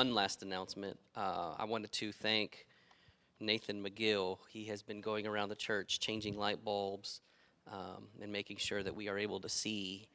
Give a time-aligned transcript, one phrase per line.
[0.00, 0.96] One last announcement.
[1.16, 2.68] Uh, I wanted to thank
[3.40, 4.38] Nathan McGill.
[4.48, 7.20] He has been going around the church changing light bulbs
[7.68, 10.06] um, and making sure that we are able to see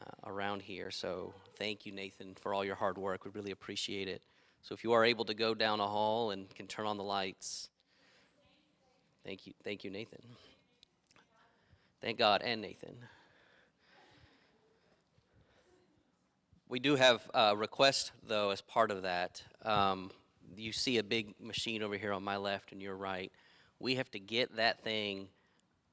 [0.00, 0.92] uh, around here.
[0.92, 3.24] So thank you, Nathan, for all your hard work.
[3.24, 4.22] We really appreciate it.
[4.62, 7.02] So if you are able to go down a hall and can turn on the
[7.02, 7.68] lights,
[9.24, 10.22] thank you, thank you, Nathan.
[12.00, 12.94] Thank God and Nathan.
[16.68, 19.40] We do have a request, though, as part of that.
[19.64, 20.10] Um,
[20.56, 23.30] you see a big machine over here on my left and your right.
[23.78, 25.28] We have to get that thing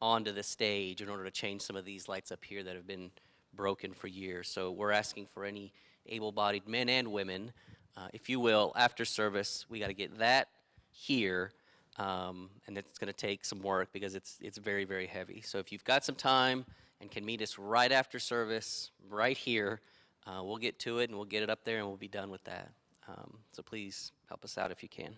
[0.02, 2.88] onto the stage in order to change some of these lights up here that have
[2.88, 3.12] been
[3.54, 4.48] broken for years.
[4.48, 5.74] So we're asking for any
[6.08, 7.52] able bodied men and women,
[7.96, 10.48] uh, if you will, after service, we got to get that
[10.92, 11.52] here.
[11.98, 15.42] Um, and it's going to take some work because it's, it's very, very heavy.
[15.42, 16.66] So if you've got some time
[17.00, 19.80] and can meet us right after service, right here,
[20.26, 22.30] uh, we'll get to it and we'll get it up there and we'll be done
[22.30, 22.72] with that.
[23.08, 25.08] Um, so please help us out if you can.
[25.08, 25.16] And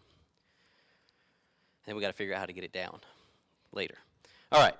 [1.85, 2.99] then we got to figure out how to get it down
[3.71, 3.95] later.
[4.51, 4.75] All right,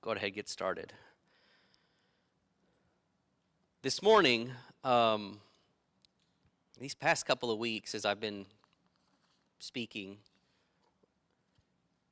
[0.00, 0.92] go ahead and get started.
[3.82, 4.50] This morning,
[4.84, 5.38] um,
[6.80, 8.46] these past couple of weeks, as I've been
[9.58, 10.16] speaking,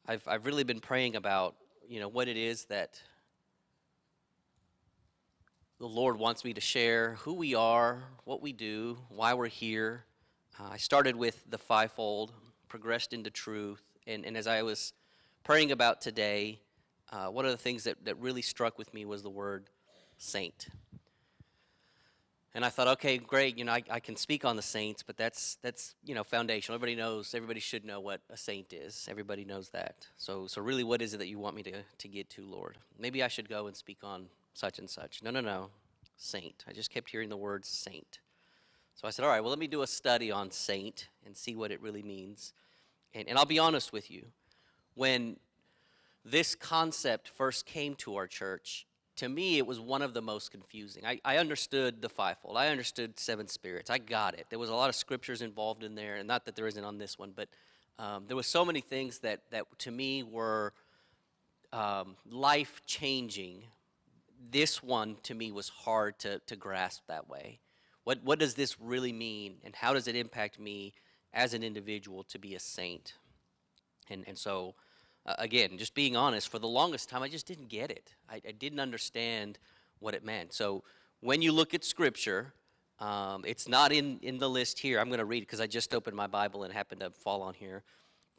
[0.06, 1.56] I've, I've really been praying about,
[1.88, 3.00] you know, what it is that
[5.78, 10.04] the Lord wants me to share who we are, what we do, why we're here.
[10.58, 12.32] Uh, I started with the fivefold,
[12.68, 14.94] progressed into truth, and, and as I was
[15.44, 16.60] praying about today,
[17.12, 19.68] uh, one of the things that, that really struck with me was the word
[20.16, 20.68] saint.
[22.54, 25.18] And I thought, okay, great, you know, I, I can speak on the saints, but
[25.18, 26.76] that's, that's, you know, foundational.
[26.76, 29.06] Everybody knows, everybody should know what a saint is.
[29.10, 30.06] Everybody knows that.
[30.16, 32.78] So, so really, what is it that you want me to, to get to, Lord?
[32.98, 35.22] Maybe I should go and speak on such and such.
[35.22, 35.70] No, no, no.
[36.16, 36.64] Saint.
[36.66, 38.20] I just kept hearing the word saint.
[38.94, 41.54] So I said, all right, well, let me do a study on saint and see
[41.54, 42.54] what it really means.
[43.14, 44.24] And, and I'll be honest with you.
[44.94, 45.36] When
[46.24, 48.86] this concept first came to our church,
[49.16, 51.04] to me, it was one of the most confusing.
[51.04, 53.90] I, I understood the fivefold, I understood seven spirits.
[53.90, 54.46] I got it.
[54.48, 56.96] There was a lot of scriptures involved in there, and not that there isn't on
[56.96, 57.48] this one, but
[57.98, 60.72] um, there was so many things that, that to me were
[61.72, 63.62] um, life changing
[64.50, 67.60] this one to me was hard to, to grasp that way.
[68.04, 70.92] What, what does this really mean, and how does it impact me
[71.34, 73.14] as an individual to be a saint?
[74.08, 74.74] And, and so,
[75.26, 78.14] uh, again, just being honest, for the longest time, I just didn't get it.
[78.30, 79.58] I, I didn't understand
[79.98, 80.52] what it meant.
[80.52, 80.84] So,
[81.20, 82.52] when you look at Scripture,
[83.00, 85.00] um, it's not in, in the list here.
[85.00, 87.54] I'm going to read because I just opened my Bible and happened to fall on
[87.54, 87.82] here.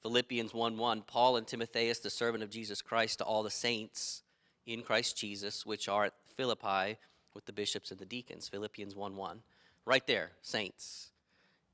[0.02, 4.24] Philippians 1 1 Paul and Timotheus, the servant of Jesus Christ, to all the saints
[4.68, 6.98] in Christ Jesus, which are at Philippi
[7.34, 8.48] with the bishops and the deacons.
[8.48, 9.42] Philippians 1 1.
[9.86, 11.12] Right there, saints.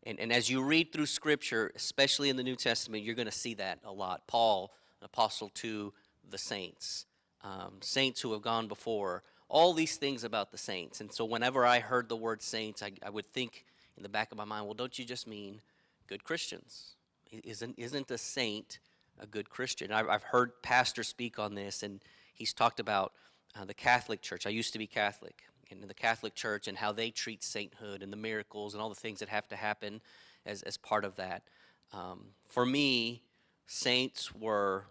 [0.05, 3.31] And, and as you read through Scripture, especially in the New Testament, you're going to
[3.31, 4.27] see that a lot.
[4.27, 4.71] Paul,
[5.01, 5.93] apostle to
[6.29, 7.05] the saints,
[7.43, 11.01] um, saints who have gone before, all these things about the saints.
[11.01, 13.65] And so whenever I heard the word saints, I, I would think
[13.97, 15.61] in the back of my mind, well, don't you just mean
[16.07, 16.95] good Christians?
[17.31, 18.79] Isn't, isn't a saint
[19.19, 19.91] a good Christian?
[19.91, 22.01] I've, I've heard pastors speak on this, and
[22.33, 23.13] he's talked about
[23.55, 24.45] uh, the Catholic Church.
[24.45, 25.43] I used to be Catholic,
[25.81, 28.95] and the Catholic Church and how they treat sainthood and the miracles and all the
[28.95, 30.01] things that have to happen
[30.45, 31.43] as, as part of that.
[31.91, 33.23] Um, for me,
[33.67, 34.85] saints were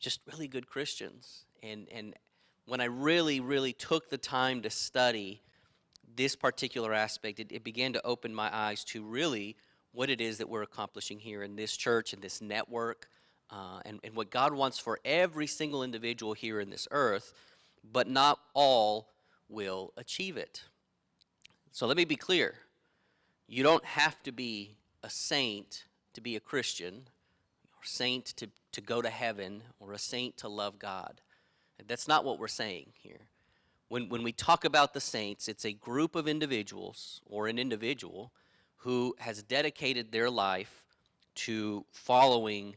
[0.00, 1.44] just really good Christians.
[1.62, 2.14] And, and
[2.66, 5.42] when I really, really took the time to study
[6.14, 9.56] this particular aspect, it, it began to open my eyes to really
[9.92, 13.08] what it is that we're accomplishing here in this church and this network
[13.52, 17.34] uh, and, and what God wants for every single individual here in this earth,
[17.92, 19.10] but not all
[19.48, 20.62] will achieve it.
[21.70, 22.54] So let me be clear.
[23.46, 27.08] You don't have to be a saint to be a Christian,
[27.74, 31.20] or saint to, to go to heaven, or a saint to love God.
[31.86, 33.28] That's not what we're saying here.
[33.88, 38.32] When, when we talk about the saints, it's a group of individuals or an individual
[38.78, 40.84] who has dedicated their life
[41.34, 42.76] to following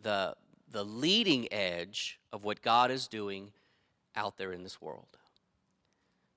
[0.00, 0.34] the,
[0.70, 3.52] the leading edge of what God is doing
[4.14, 5.18] out there in this world.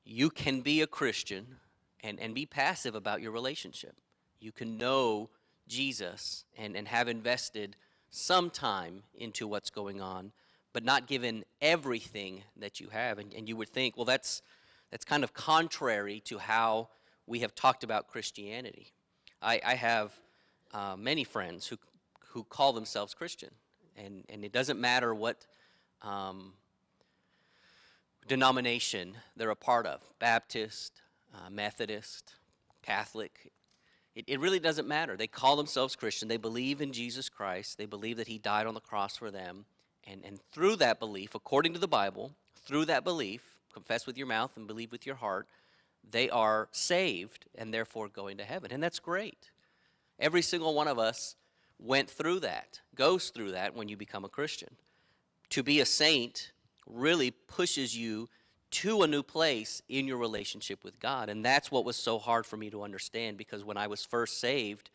[0.04, 1.58] You can be a Christian
[2.02, 3.96] and, and be passive about your relationship.
[4.40, 5.30] You can know
[5.68, 7.76] Jesus and, and have invested
[8.10, 10.32] some time into what's going on,
[10.74, 13.20] but not given everything that you have.
[13.20, 14.42] And, and you would think, well, that's,
[14.92, 16.90] that's kind of contrary to how
[17.28, 18.88] we have talked about Christianity.
[19.42, 20.20] I, I have
[20.74, 21.78] uh, many friends who
[22.30, 23.50] who call themselves Christian.
[23.98, 25.46] And, and it doesn't matter what
[26.02, 26.54] um,
[28.28, 31.02] denomination they're a part of Baptist,
[31.34, 32.34] uh, Methodist,
[32.82, 33.52] Catholic.
[34.16, 35.18] It, it really doesn't matter.
[35.18, 36.28] They call themselves Christian.
[36.28, 37.78] They believe in Jesus Christ.
[37.78, 39.66] They believe that He died on the cross for them.
[40.08, 42.32] And, and through that belief, according to the Bible,
[42.66, 43.42] through that belief,
[43.74, 45.48] confess with your mouth and believe with your heart,
[46.10, 48.72] they are saved and therefore going to heaven.
[48.72, 49.52] And that's great.
[50.20, 51.36] Every single one of us
[51.80, 54.76] went through that, goes through that when you become a Christian.
[55.52, 56.52] To be a saint
[56.86, 58.28] really pushes you
[58.72, 61.30] to a new place in your relationship with God.
[61.30, 64.40] And that's what was so hard for me to understand because when I was first
[64.40, 64.90] saved,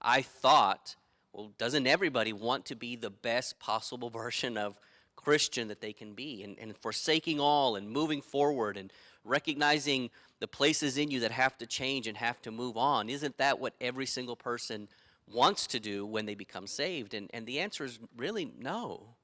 [0.00, 0.96] I thought,
[1.32, 4.78] well, doesn't everybody want to be the best possible version of
[5.16, 6.42] Christian that they can be?
[6.42, 8.92] And, and forsaking all and moving forward and
[9.24, 10.10] recognizing
[10.40, 13.08] the places in you that have to change and have to move on.
[13.08, 14.88] Isn't that what every single person
[15.30, 17.14] wants to do when they become saved?
[17.14, 19.14] And, and the answer is really no.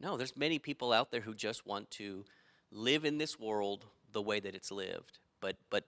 [0.00, 2.24] No, there's many people out there who just want to
[2.70, 5.18] live in this world the way that it's lived.
[5.40, 5.84] But, but,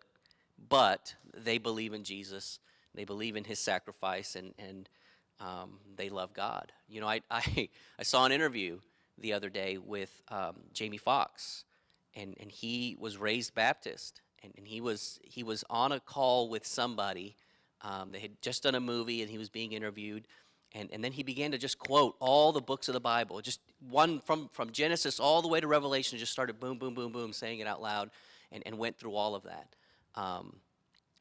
[0.68, 2.58] but they believe in Jesus,
[2.94, 4.88] they believe in his sacrifice, and, and
[5.40, 6.72] um, they love God.
[6.88, 7.68] You know, I, I,
[7.98, 8.78] I saw an interview
[9.18, 11.64] the other day with um, Jamie Foxx,
[12.14, 16.48] and, and he was raised Baptist, and, and he, was, he was on a call
[16.48, 17.36] with somebody.
[17.82, 20.26] Um, they had just done a movie, and he was being interviewed.
[20.72, 23.60] And, and then he began to just quote all the books of the Bible, just
[23.88, 27.32] one from, from Genesis all the way to Revelation, just started boom, boom, boom, boom,
[27.32, 28.10] saying it out loud,
[28.52, 29.74] and, and went through all of that.
[30.14, 30.56] Um,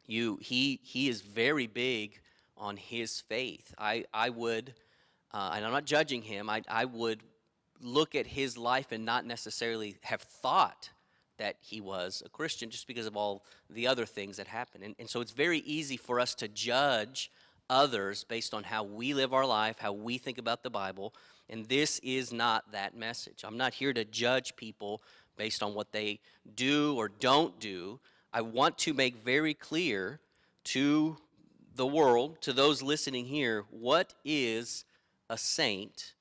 [0.06, 2.20] you, he, he is very big
[2.58, 3.74] on his faith.
[3.78, 4.74] I, I would,
[5.34, 7.22] uh, and I'm not judging him, I, I would
[7.82, 10.90] look at his life and not necessarily have thought
[11.40, 14.84] that he was a Christian just because of all the other things that happened.
[14.84, 17.32] And, and so it's very easy for us to judge
[17.70, 21.14] others based on how we live our life, how we think about the Bible.
[21.50, 23.44] And this is not that message.
[23.44, 25.02] I'm not here to judge people
[25.38, 26.20] based on what they
[26.56, 28.00] do or don't do.
[28.32, 30.20] I want to make very clear
[30.66, 31.18] to
[31.76, 34.86] the world, to those listening here, what is
[35.30, 36.14] a saint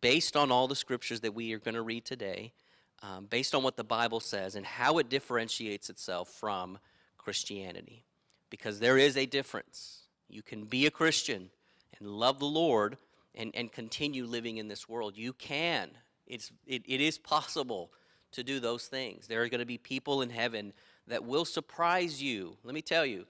[0.00, 2.52] based on all the scriptures that we are going to read today,
[3.02, 6.78] um, based on what the Bible says, and how it differentiates itself from
[7.18, 8.04] Christianity.
[8.50, 10.02] Because there is a difference.
[10.28, 11.50] You can be a Christian
[11.98, 12.96] and love the Lord
[13.34, 15.16] and, and continue living in this world.
[15.16, 15.90] You can.
[16.26, 17.90] It's, it, it is possible
[18.32, 19.26] to do those things.
[19.26, 20.72] There are going to be people in heaven
[21.08, 22.56] that will surprise you.
[22.64, 23.26] Let me tell you,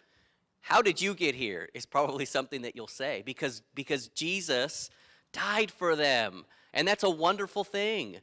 [0.61, 4.91] how did you get here is probably something that you'll say because, because Jesus
[5.33, 6.45] died for them.
[6.73, 8.19] And that's a wonderful thing.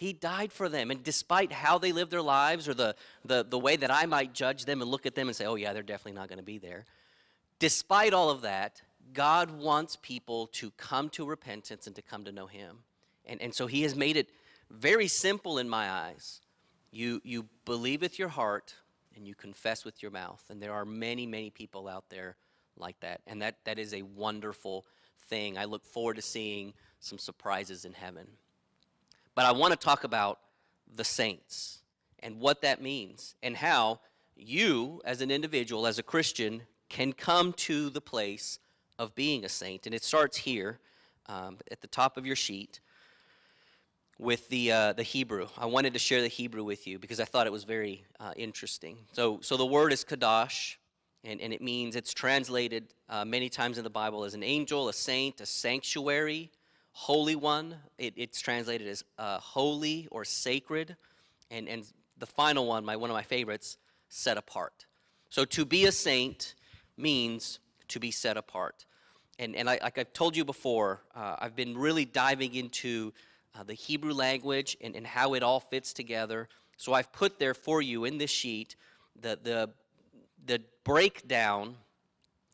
[0.00, 0.90] He died for them.
[0.90, 4.32] And despite how they live their lives or the, the, the way that I might
[4.32, 6.44] judge them and look at them and say, oh, yeah, they're definitely not going to
[6.44, 6.86] be there,
[7.60, 8.82] Despite all of that,
[9.12, 12.78] God wants people to come to repentance and to come to know Him.
[13.26, 14.30] And, and so He has made it
[14.70, 16.40] very simple in my eyes.
[16.90, 18.74] You, you believe with your heart
[19.14, 20.42] and you confess with your mouth.
[20.48, 22.36] And there are many, many people out there
[22.78, 23.20] like that.
[23.26, 24.86] And that, that is a wonderful
[25.28, 25.58] thing.
[25.58, 28.26] I look forward to seeing some surprises in heaven.
[29.34, 30.38] But I want to talk about
[30.94, 31.78] the saints
[32.18, 34.00] and what that means and how
[34.36, 38.58] you, as an individual, as a Christian, can come to the place
[38.98, 39.86] of being a saint.
[39.86, 40.78] And it starts here
[41.26, 42.80] um, at the top of your sheet
[44.18, 45.48] with the, uh, the Hebrew.
[45.56, 48.32] I wanted to share the Hebrew with you because I thought it was very uh,
[48.36, 48.98] interesting.
[49.12, 50.76] So, so the word is kadosh,
[51.24, 54.88] and, and it means it's translated uh, many times in the Bible as an angel,
[54.88, 56.50] a saint, a sanctuary,
[56.92, 57.76] holy one.
[57.98, 60.96] It, it's translated as uh, holy or sacred.
[61.50, 61.84] And, and
[62.18, 63.76] the final one, my, one of my favorites,
[64.08, 64.86] set apart.
[65.28, 66.54] So to be a saint
[66.96, 68.84] means to be set apart.
[69.38, 73.12] And, and I, like I've told you before, uh, I've been really diving into
[73.58, 76.48] uh, the Hebrew language and, and how it all fits together.
[76.76, 78.76] So I've put there for you in this sheet
[79.20, 79.70] the, the,
[80.44, 81.76] the breakdown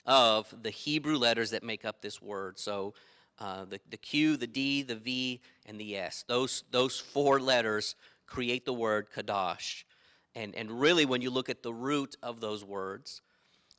[0.04, 2.58] of the Hebrew letters that make up this word.
[2.58, 2.94] So
[3.38, 6.24] uh, the, the Q, the D, the V, and the S.
[6.26, 7.94] Those, those four letters
[8.26, 9.84] create the word Kadosh.
[10.34, 13.22] And, and really, when you look at the root of those words,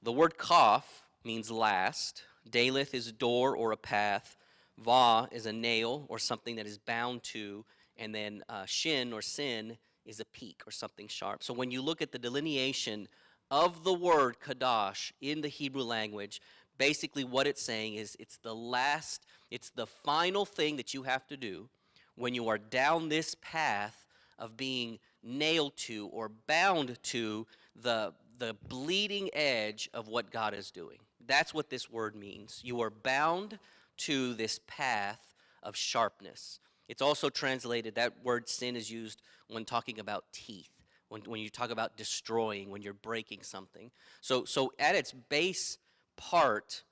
[0.01, 2.23] the word kaf means last.
[2.49, 4.37] Daleth is door or a path.
[4.79, 7.65] Va is a nail or something that is bound to.
[7.97, 11.43] And then uh, shin or sin is a peak or something sharp.
[11.43, 13.07] So when you look at the delineation
[13.51, 16.41] of the word kadosh in the Hebrew language,
[16.77, 21.25] basically what it's saying is it's the last, it's the final thing that you have
[21.27, 21.69] to do
[22.15, 24.05] when you are down this path
[24.39, 30.71] of being nailed to or bound to the, the bleeding edge of what God is
[30.71, 30.97] doing.
[31.25, 32.61] That's what this word means.
[32.63, 33.59] You are bound
[33.97, 36.59] to this path of sharpness.
[36.87, 40.71] It's also translated, that word sin is used when talking about teeth,
[41.09, 43.91] when, when you talk about destroying, when you're breaking something.
[44.21, 45.77] So, so at its base
[46.15, 46.83] part,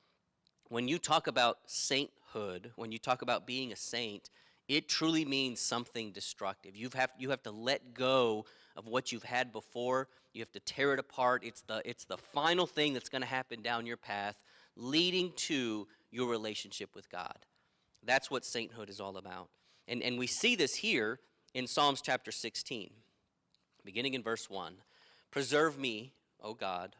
[0.69, 2.11] when you talk about sainthood,
[2.75, 4.29] when you talk about being a saint,
[4.67, 6.75] it truly means something destructive.
[6.75, 10.07] You have, you have to let go of what you've had before.
[10.33, 11.43] You have to tear it apart.
[11.45, 14.35] It's the, it's the final thing that's going to happen down your path,
[14.75, 17.37] leading to your relationship with God.
[18.03, 19.49] That's what sainthood is all about.
[19.87, 21.19] And, and we see this here
[21.53, 22.89] in Psalms chapter 16,
[23.83, 24.73] beginning in verse 1.
[25.31, 26.95] Preserve me, O God,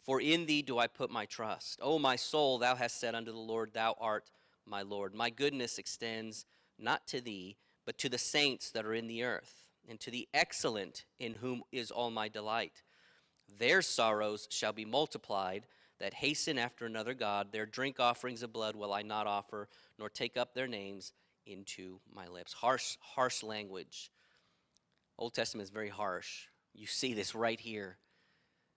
[0.00, 1.78] for in thee do I put my trust.
[1.80, 4.30] O my soul, thou hast said unto the Lord, Thou art
[4.66, 5.14] my Lord.
[5.14, 6.46] My goodness extends
[6.78, 7.56] not to thee,
[7.86, 11.62] but to the saints that are in the earth, and to the excellent in whom
[11.70, 12.82] is all my delight.
[13.58, 15.66] Their sorrows shall be multiplied
[16.00, 17.52] that hasten after another God.
[17.52, 19.68] Their drink offerings of blood will I not offer,
[19.98, 21.12] nor take up their names
[21.46, 22.52] into my lips.
[22.52, 24.10] Harsh, harsh language.
[25.18, 26.46] Old Testament is very harsh.
[26.72, 27.98] You see this right here.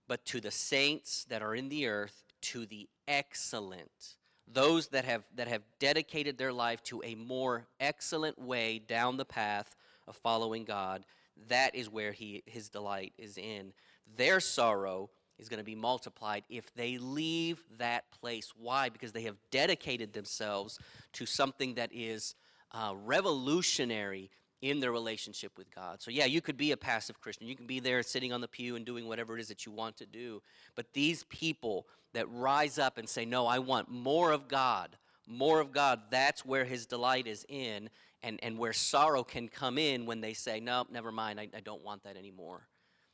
[0.08, 4.17] But to the saints that are in the earth, to the excellent,
[4.52, 9.26] those that have, that have dedicated their life to a more excellent way down the
[9.26, 9.76] path
[10.08, 11.04] of following God,
[11.50, 13.74] that is where he, his delight is in.
[14.16, 18.54] Their sorrow is going to be multiplied if they leave that place.
[18.58, 18.90] Why?
[18.90, 20.80] Because they have dedicated themselves
[21.14, 22.36] to something that is
[22.72, 26.02] uh, revolutionary in their relationship with God.
[26.02, 27.48] So, yeah, you could be a passive Christian.
[27.48, 29.72] You can be there sitting on the pew and doing whatever it is that you
[29.72, 30.42] want to do.
[30.76, 34.98] But these people that rise up and say, No, I want more of God,
[35.28, 37.90] more of God, that's where his delight is in,
[38.24, 41.60] and, and where sorrow can come in when they say, No, never mind, I, I
[41.60, 42.68] don't want that anymore.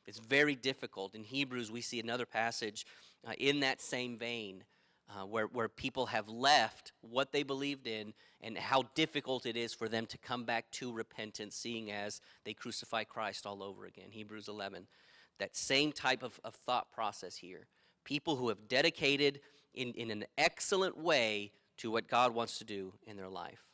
[0.06, 1.14] It's very difficult.
[1.14, 2.86] In Hebrews, we see another passage
[3.26, 4.64] uh, in that same vein
[5.10, 9.74] uh, where, where people have left what they believed in and how difficult it is
[9.74, 14.06] for them to come back to repentance, seeing as they crucify Christ all over again.
[14.10, 14.86] Hebrews 11.
[15.38, 17.66] That same type of, of thought process here.
[18.04, 19.40] People who have dedicated
[19.74, 23.64] in, in an excellent way to what God wants to do in their life.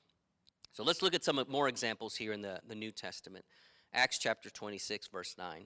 [0.73, 3.45] So let's look at some more examples here in the, the New Testament.
[3.93, 5.65] Acts chapter 26, verse 9.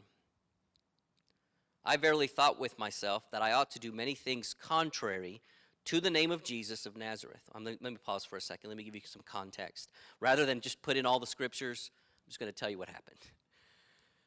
[1.85, 5.42] I verily thought with myself that I ought to do many things contrary
[5.86, 7.42] to the name of Jesus of Nazareth.
[7.54, 8.68] Um, let, let me pause for a second.
[8.68, 9.90] Let me give you some context.
[10.20, 11.90] Rather than just put in all the scriptures,
[12.24, 13.20] I'm just going to tell you what happened.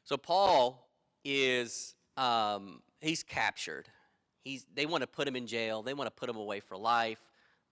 [0.04, 0.88] So Paul
[1.24, 3.88] is um, he's captured.
[4.44, 5.82] He's, they want to put him in jail.
[5.82, 7.20] They want to put him away for life.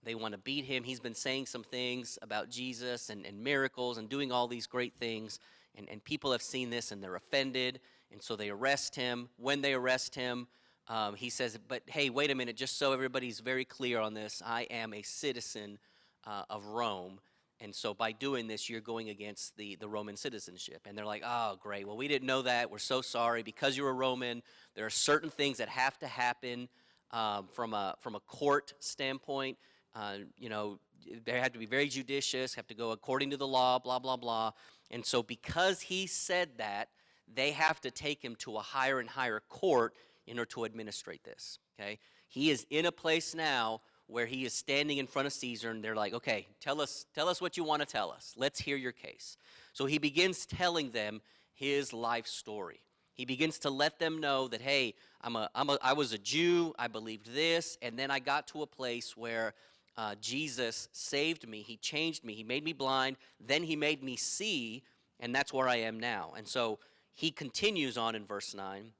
[0.03, 0.83] They want to beat him.
[0.83, 4.93] He's been saying some things about Jesus and, and miracles and doing all these great
[4.99, 5.39] things.
[5.75, 7.79] And, and people have seen this and they're offended.
[8.11, 9.29] And so they arrest him.
[9.37, 10.47] When they arrest him,
[10.87, 14.41] um, he says, But hey, wait a minute, just so everybody's very clear on this,
[14.45, 15.79] I am a citizen
[16.25, 17.19] uh, of Rome.
[17.59, 20.81] And so by doing this, you're going against the, the Roman citizenship.
[20.85, 21.87] And they're like, oh, great.
[21.87, 22.69] Well, we didn't know that.
[22.69, 23.41] We're so sorry.
[23.41, 24.43] Because you're a Roman,
[24.75, 26.69] there are certain things that have to happen
[27.11, 29.57] um, from, a, from a court standpoint.
[29.95, 30.77] Uh, you know,
[31.25, 34.17] they have to be very judicious, have to go according to the law, blah, blah,
[34.17, 34.51] blah.
[34.91, 36.89] And so because he said that,
[37.33, 39.93] they have to take him to a higher and higher court
[40.27, 41.59] in order to administrate this.
[41.79, 41.99] Okay?
[42.27, 45.83] He is in a place now where he is standing in front of Caesar and
[45.83, 48.33] they're like, okay, tell us, tell us what you want to tell us.
[48.37, 49.37] Let's hear your case.
[49.73, 51.21] So he begins telling them
[51.53, 52.79] his life story.
[53.13, 56.17] He begins to let them know that, hey, I'm a, I'm a, I was a
[56.17, 59.55] Jew, I believed this, and then I got to a place where
[59.97, 61.63] uh, Jesus saved me.
[61.63, 62.33] He changed me.
[62.33, 63.17] He made me blind.
[63.39, 64.83] Then he made me see,
[65.19, 66.33] and that's where I am now.
[66.37, 66.77] And so
[67.13, 68.91] he continues on in verse 9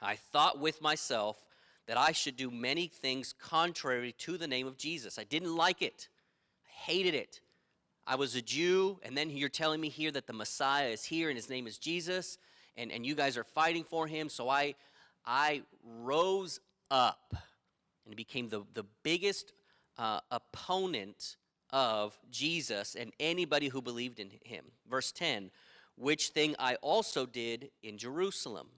[0.00, 1.44] I thought with myself
[1.86, 5.18] that I should do many things contrary to the name of Jesus.
[5.18, 6.08] I didn't like it,
[6.66, 7.40] I hated it.
[8.06, 11.28] I was a Jew, and then you're telling me here that the Messiah is here
[11.28, 12.38] and his name is Jesus,
[12.76, 14.30] and, and you guys are fighting for him.
[14.30, 14.76] So I,
[15.26, 16.58] I rose
[16.90, 17.34] up
[18.06, 19.52] and became the, the biggest
[19.98, 21.36] uh, opponent
[21.70, 24.64] of Jesus and anybody who believed in him.
[24.88, 25.50] Verse 10
[25.98, 28.68] which thing I also did in Jerusalem.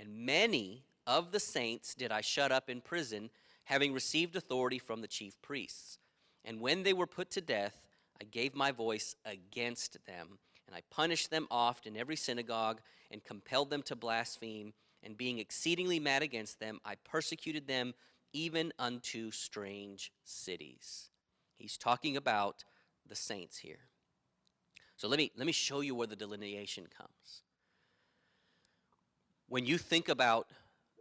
[0.00, 3.28] And many of the saints did I shut up in prison,
[3.64, 5.98] having received authority from the chief priests.
[6.42, 7.86] And when they were put to death,
[8.18, 10.38] I gave my voice against them.
[10.66, 12.80] And I punished them oft in every synagogue,
[13.10, 14.72] and compelled them to blaspheme.
[15.02, 17.92] And being exceedingly mad against them, I persecuted them
[18.32, 21.10] even unto strange cities.
[21.56, 22.64] He's talking about
[23.06, 23.88] the saints here.
[24.96, 27.42] So let me, let me show you where the delineation comes.
[29.50, 30.46] When you think about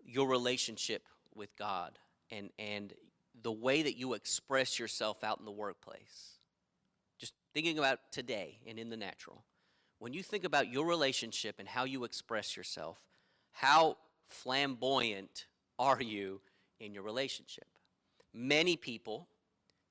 [0.03, 1.03] your relationship
[1.36, 2.00] with God
[2.32, 2.91] and, and
[3.44, 6.39] the way that you express yourself out in the workplace,
[7.20, 9.44] just thinking about today and in the natural,
[10.00, 12.98] when you think about your relationship and how you express yourself,
[13.51, 15.46] how flamboyant
[15.77, 16.41] are you
[16.79, 17.68] in your relationship?
[18.34, 19.27] Many people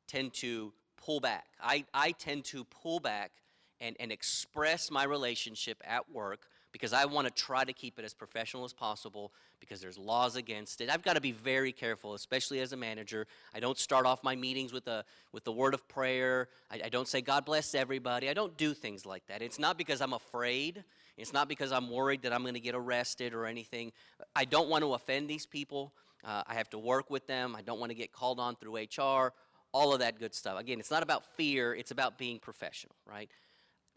[0.08, 1.46] tend to pull back.
[1.62, 3.30] I, I tend to pull back
[3.80, 8.04] and, and express my relationship at work because I want to try to keep it
[8.04, 10.88] as professional as possible because there's laws against it.
[10.88, 13.26] I've got to be very careful, especially as a manager.
[13.52, 16.48] I don't start off my meetings with a with the word of prayer.
[16.70, 18.28] I, I don't say God bless everybody.
[18.28, 19.42] I don't do things like that.
[19.42, 20.84] It's not because I'm afraid.
[21.16, 23.92] It's not because I'm worried that I'm going to get arrested or anything.
[24.36, 25.92] I don't want to offend these people.
[26.24, 27.56] Uh, I have to work with them.
[27.56, 29.32] I don't want to get called on through HR.
[29.72, 30.58] All of that good stuff.
[30.58, 31.74] Again, it's not about fear.
[31.74, 33.28] It's about being professional, right?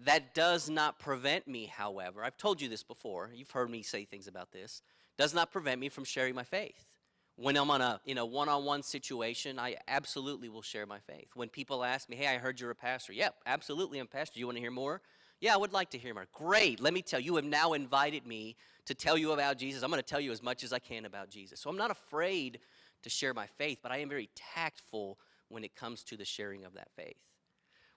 [0.05, 4.05] That does not prevent me, however, I've told you this before, you've heard me say
[4.05, 4.81] things about this,
[5.17, 6.87] does not prevent me from sharing my faith.
[7.35, 11.29] When I'm on a in a one-on-one situation, I absolutely will share my faith.
[11.35, 14.39] When people ask me, "Hey, I heard you're a pastor." Yep, absolutely, I'm a pastor.
[14.39, 15.01] You want to hear more?
[15.39, 16.27] Yeah, I would like to hear more.
[16.33, 16.79] Great.
[16.79, 19.81] Let me tell you, you have now invited me to tell you about Jesus.
[19.81, 21.59] I'm going to tell you as much as I can about Jesus.
[21.59, 22.59] So I'm not afraid
[23.03, 25.17] to share my faith, but I am very tactful
[25.49, 27.17] when it comes to the sharing of that faith.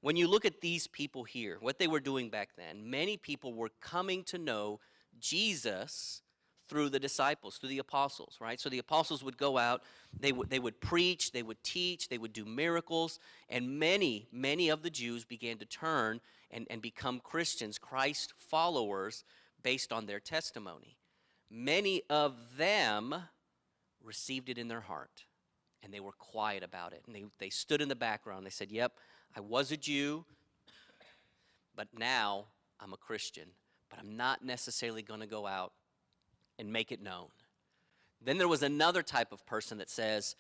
[0.05, 3.55] When you look at these people here, what they were doing back then, many people
[3.55, 4.81] were coming to know
[5.19, 6.21] Jesus
[6.69, 8.61] through the disciples, through the apostles, right?
[8.61, 9.83] So the apostles would go out,
[10.21, 13.19] they would, they would preach, they would teach, they would do miracles,
[13.49, 16.21] and many, many of the Jews began to turn
[16.51, 19.25] and, and become Christians, Christ followers,
[19.63, 20.99] based on their testimony.
[21.51, 23.15] Many of them
[24.03, 25.25] received it in their heart,
[25.83, 27.05] and they were quiet about it.
[27.07, 28.45] And they, they stood in the background.
[28.45, 28.99] They said, Yep,
[29.37, 30.25] I was a Jew,
[31.75, 32.47] but now
[32.81, 33.49] I'm a Christian.
[33.91, 35.73] But I'm not necessarily going to go out
[36.59, 37.27] and make it known.
[38.25, 40.37] Then there was another type of person that says,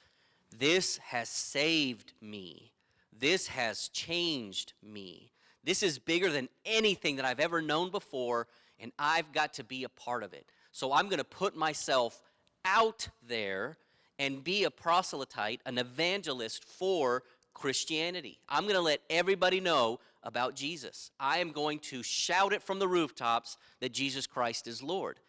[0.57, 2.73] This has saved me.
[3.17, 5.33] This has changed me.
[5.63, 8.49] This is bigger than anything that I've ever known before,
[8.79, 10.47] and I've got to be a part of it.
[10.73, 12.21] So I'm going to put myself
[12.65, 13.79] out there
[14.19, 17.23] and be a proselyte, an evangelist for
[17.55, 18.39] Christianity.
[18.49, 21.11] I'm going to let everybody know about Jesus.
[21.19, 25.21] I am going to shout it from the rooftops that Jesus Christ is Lord.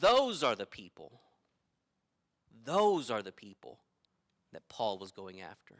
[0.00, 1.20] Those are the people.
[2.64, 3.78] Those are the people
[4.52, 5.74] that Paul was going after.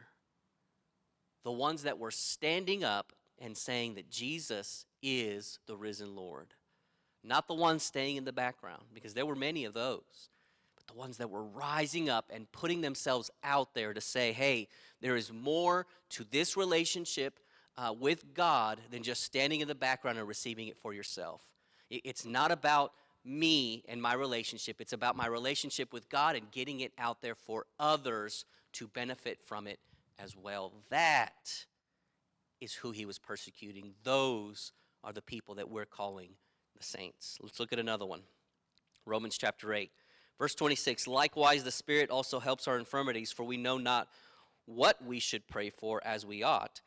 [1.43, 6.47] The ones that were standing up and saying that Jesus is the risen Lord.
[7.23, 10.29] Not the ones staying in the background, because there were many of those
[10.87, 14.67] the ones that were rising up and putting themselves out there to say, hey,
[15.01, 17.39] there is more to this relationship
[17.77, 21.41] uh, with God than just standing in the background and receiving it for yourself.
[21.89, 26.79] It's not about me and my relationship, it's about my relationship with God and getting
[26.79, 29.79] it out there for others to benefit from it
[30.17, 30.73] as well.
[30.89, 31.65] That
[32.61, 33.93] is who he was persecuting.
[34.03, 34.71] Those
[35.03, 36.29] are the people that we're calling
[36.77, 37.37] the saints.
[37.41, 38.21] Let's look at another one
[39.05, 39.91] Romans chapter 8.
[40.39, 44.07] Verse 26 Likewise, the Spirit also helps our infirmities, for we know not
[44.65, 46.81] what we should pray for as we ought.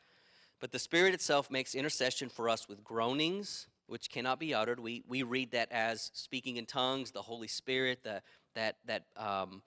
[0.60, 4.78] But the Spirit itself makes intercession for us with groanings which cannot be uttered.
[4.78, 8.22] We, we read that as speaking in tongues, the Holy Spirit, the,
[8.54, 9.62] that, that um,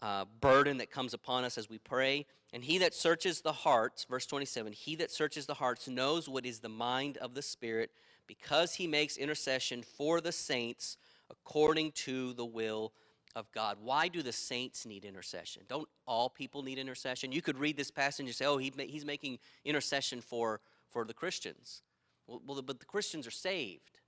[0.00, 2.24] uh, burden that comes upon us as we pray.
[2.54, 6.46] And he that searches the hearts, verse 27, he that searches the hearts knows what
[6.46, 7.90] is the mind of the Spirit,
[8.26, 10.96] because he makes intercession for the saints
[11.28, 12.94] according to the will
[13.36, 13.76] of God.
[13.82, 15.62] Why do the saints need intercession?
[15.68, 17.30] Don't all people need intercession?
[17.30, 21.12] You could read this passage and say, oh, he, he's making intercession for, for the
[21.14, 21.82] Christians.
[22.26, 24.00] Well, well, but the Christians are saved.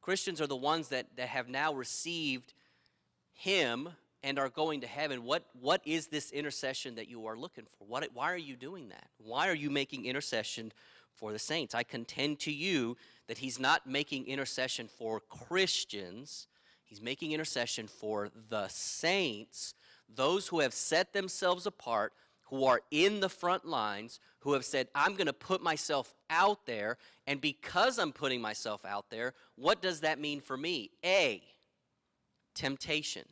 [0.00, 2.54] The Christians are the ones that, that have now received
[3.34, 3.90] him
[4.22, 5.24] and are going to heaven.
[5.24, 7.86] What, what is this intercession that you are looking for?
[7.86, 9.08] What, why are you doing that?
[9.18, 10.72] Why are you making intercession
[11.12, 11.74] for the saints?
[11.74, 12.96] I contend to you
[13.28, 16.46] that he's not making intercession for Christians
[16.88, 19.74] He's making intercession for the saints,
[20.12, 24.88] those who have set themselves apart, who are in the front lines, who have said,
[24.94, 26.96] I'm going to put myself out there.
[27.26, 30.90] And because I'm putting myself out there, what does that mean for me?
[31.04, 31.42] A,
[32.54, 33.24] temptation.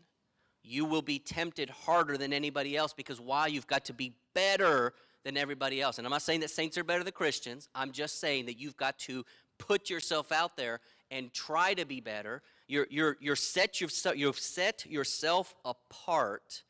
[0.63, 3.47] You will be tempted harder than anybody else because why?
[3.47, 4.93] You've got to be better
[5.25, 5.97] than everybody else.
[5.97, 7.71] And I'm not saying that saints are better than Christians.
[7.75, 9.25] I'm just saying that you've got to
[9.59, 14.39] put yourself out there and try to be better you're, you're, you're set yourself, you've
[14.39, 16.63] set yourself apart,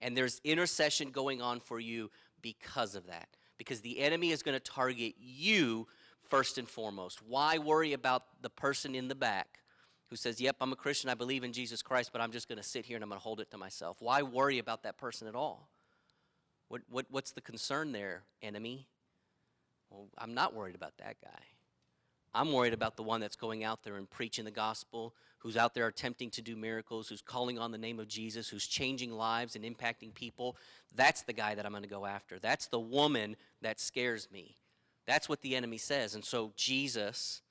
[0.00, 2.10] and there's intercession going on for you
[2.42, 3.28] because of that.
[3.56, 5.86] Because the enemy is going to target you
[6.28, 7.22] first and foremost.
[7.22, 9.60] Why worry about the person in the back
[10.10, 12.58] who says, Yep, I'm a Christian, I believe in Jesus Christ, but I'm just going
[12.58, 13.98] to sit here and I'm going to hold it to myself?
[14.00, 15.68] Why worry about that person at all?
[16.68, 18.88] What, what, what's the concern there, enemy?
[19.88, 21.42] Well, I'm not worried about that guy.
[22.34, 25.74] I'm worried about the one that's going out there and preaching the gospel, who's out
[25.74, 29.54] there attempting to do miracles, who's calling on the name of Jesus, who's changing lives
[29.54, 30.56] and impacting people.
[30.96, 32.38] That's the guy that I'm going to go after.
[32.38, 34.56] That's the woman that scares me.
[35.06, 36.14] That's what the enemy says.
[36.14, 37.42] And so Jesus,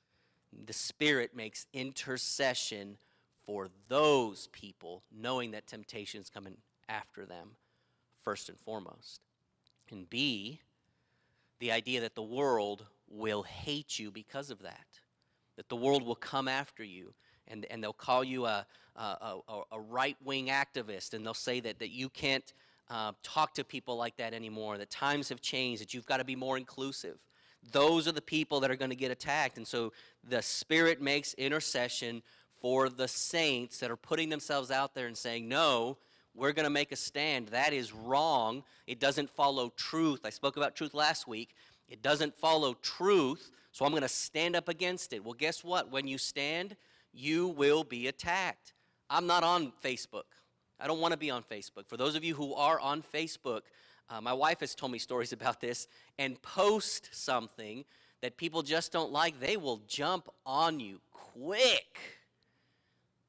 [0.66, 2.98] the Spirit, makes intercession
[3.46, 6.58] for those people, knowing that temptation is coming
[6.90, 7.52] after them
[8.22, 9.22] first and foremost.
[9.92, 10.60] And B,
[11.60, 14.88] the idea that the world will hate you because of that,
[15.56, 17.14] that the world will come after you.
[17.48, 21.60] And, and they'll call you a, a, a, a right wing activist, and they'll say
[21.60, 22.54] that, that you can't
[22.90, 26.24] uh, talk to people like that anymore, that times have changed, that you've got to
[26.24, 27.18] be more inclusive.
[27.72, 29.58] Those are the people that are going to get attacked.
[29.58, 29.94] And so
[30.28, 32.22] the Spirit makes intercession
[32.62, 35.98] for the saints that are putting themselves out there and saying, No,
[36.36, 37.50] we're going to make a stand.
[37.50, 38.64] That is wrong.
[38.88, 40.22] It doesn't follow truth.
[40.26, 41.56] I spoke about truth last week.
[41.94, 45.24] It doesn't follow truth, so I'm going to stand up against it.
[45.24, 45.92] Well, guess what?
[45.92, 46.76] When you stand,
[47.14, 48.74] you will be attacked.
[49.12, 50.24] I'm not on Facebook.
[50.80, 51.88] I don't want to be on Facebook.
[51.88, 53.62] For those of you who are on Facebook,
[54.10, 57.86] uh, my wife has told me stories about this and post something
[58.22, 62.00] that people just don't like, they will jump on you quick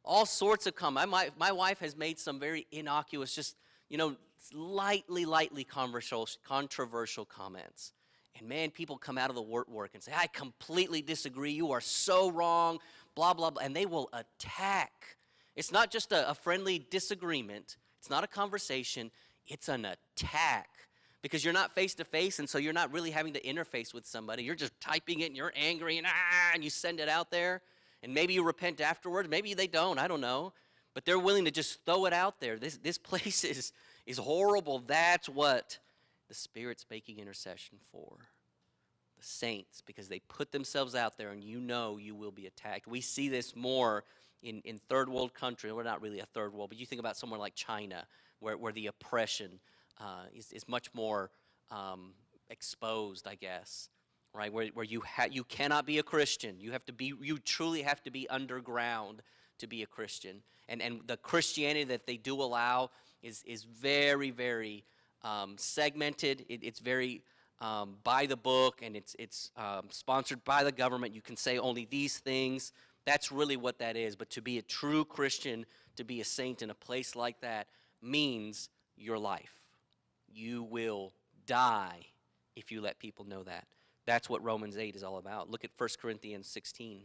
[0.07, 1.11] all sorts of comments.
[1.11, 3.57] My, my wife has made some very innocuous, just,
[3.91, 4.17] you know,
[4.55, 7.93] lightly, lightly controversial comments.
[8.39, 11.53] And man, people come out of the work and say, I completely disagree.
[11.53, 12.79] You are so wrong,
[13.15, 13.63] blah, blah, blah.
[13.63, 15.17] And they will attack.
[15.57, 19.11] It's not just a, a friendly disagreement, it's not a conversation,
[19.47, 20.69] it's an attack.
[21.23, 24.05] Because you're not face to face, and so you're not really having to interface with
[24.05, 24.43] somebody.
[24.43, 27.63] You're just typing it and you're angry and ah, and you send it out there
[28.05, 29.31] and maybe you repent afterwards.
[29.31, 29.99] Maybe they don't.
[29.99, 30.53] I don't know.
[30.93, 32.59] But they're willing to just throw it out there.
[32.59, 33.73] This, this place is,
[34.07, 34.81] is horrible.
[34.87, 35.79] That's what
[36.35, 38.17] the Spirit's making intercession for.
[39.17, 42.89] The saints, because they put themselves out there and you know you will be attacked.
[42.89, 44.03] We see this more
[44.43, 45.73] in, in third world countries.
[45.73, 48.05] We're not really a third world, but you think about somewhere like China,
[48.41, 49.61] where, where the oppression
[50.01, 51.31] uh, is, is much more
[51.71, 52.15] um,
[52.51, 53.89] exposed, I guess
[54.37, 54.53] right?
[54.53, 56.57] Where, where you, ha- you cannot be a Christian.
[56.59, 59.23] You have to be, you truly have to be underground
[59.59, 60.43] to be a Christian.
[60.69, 62.91] And, and the Christianity that they do allow
[63.23, 64.83] is, is very, very
[65.25, 66.45] um, segmented.
[66.49, 67.23] It, it's very
[67.61, 71.15] um, by the book and it's, it's um, sponsored by the government.
[71.15, 72.73] You can say only these things.
[73.07, 74.15] That's really what that is.
[74.15, 77.67] But to be a true Christian, to be a saint in a place like that,
[78.03, 79.55] means your life.
[80.33, 81.13] You will
[81.47, 82.07] die
[82.55, 83.67] if you let people know that.
[84.07, 85.51] That's what Romans 8 is all about.
[85.51, 87.01] Look at 1 Corinthians 16.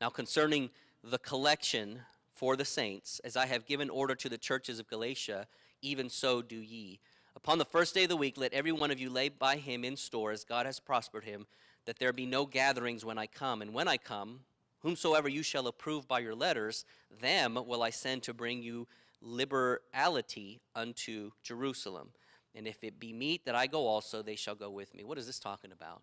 [0.00, 0.70] Now, concerning
[1.02, 2.00] the collection
[2.34, 5.46] for the saints, as I have given order to the churches of Galatia,
[5.84, 7.00] even so do ye.
[7.36, 9.84] Upon the first day of the week, let every one of you lay by him
[9.84, 11.46] in store, as God has prospered him,
[11.84, 13.60] that there be no gatherings when I come.
[13.60, 14.40] And when I come,
[14.80, 16.84] whomsoever you shall approve by your letters,
[17.20, 18.86] them will I send to bring you
[19.20, 22.10] liberality unto Jerusalem.
[22.54, 25.04] And if it be meet that I go also, they shall go with me.
[25.04, 26.02] What is this talking about?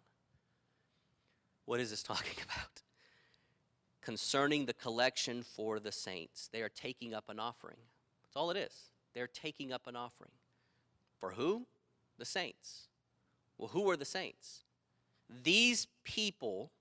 [1.66, 2.82] What is this talking about?
[4.02, 6.50] Concerning the collection for the saints.
[6.52, 7.78] They are taking up an offering.
[8.24, 8.91] That's all it is.
[9.14, 10.32] They're taking up an offering.
[11.20, 11.68] For who?
[12.18, 12.88] The saints.
[13.58, 14.64] Well, who are the saints?
[15.44, 16.72] These people,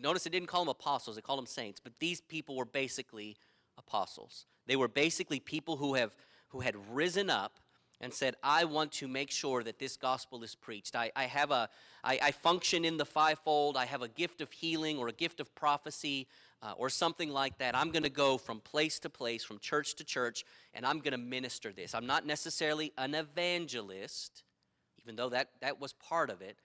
[0.00, 3.36] notice they didn't call them apostles, they called them saints, but these people were basically
[3.78, 4.46] apostles.
[4.66, 6.14] They were basically people who have
[6.50, 7.60] who had risen up
[8.00, 10.96] and said, I want to make sure that this gospel is preached.
[10.96, 11.68] I, I have a,
[12.02, 13.76] I, I function in the fivefold.
[13.76, 16.26] I have a gift of healing or a gift of prophecy
[16.62, 17.76] uh, or something like that.
[17.76, 20.44] I'm going to go from place to place, from church to church,
[20.74, 21.94] and I'm going to minister this.
[21.94, 24.42] I'm not necessarily an evangelist,
[25.02, 26.56] even though that, that was part of it.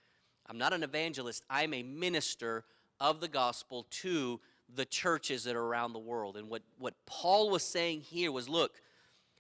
[0.48, 1.44] I'm not an evangelist.
[1.50, 2.66] I'm a minister
[3.00, 4.40] of the gospel to
[4.74, 6.38] the churches that are around the world.
[6.38, 8.82] And what, what Paul was saying here was look,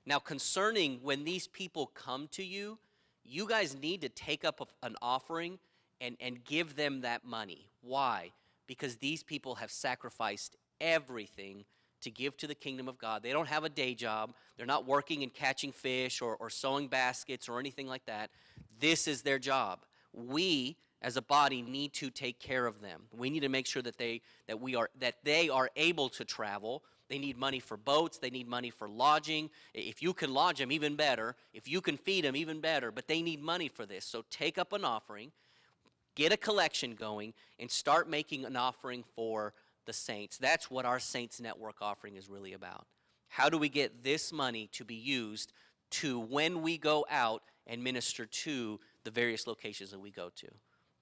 [0.05, 2.77] now, concerning when these people come to you,
[3.23, 5.57] you guys need to take up an offering
[5.99, 7.67] and, and give them that money.
[7.81, 8.31] Why?
[8.67, 11.65] Because these people have sacrificed everything
[12.01, 13.23] to give to the kingdom of God.
[13.23, 16.87] They don't have a day job, they're not working and catching fish or, or sewing
[16.87, 18.29] baskets or anything like that.
[18.79, 19.85] This is their job.
[20.13, 23.03] We, as a body need to take care of them.
[23.15, 26.25] We need to make sure that they that we are that they are able to
[26.25, 28.17] travel they need money for boats.
[28.17, 29.49] They need money for lodging.
[29.73, 31.35] If you can lodge them, even better.
[31.53, 32.91] If you can feed them, even better.
[32.91, 34.05] But they need money for this.
[34.05, 35.31] So take up an offering,
[36.15, 39.53] get a collection going, and start making an offering for
[39.85, 40.37] the saints.
[40.37, 42.87] That's what our Saints Network offering is really about.
[43.27, 45.51] How do we get this money to be used
[45.91, 50.47] to when we go out and minister to the various locations that we go to?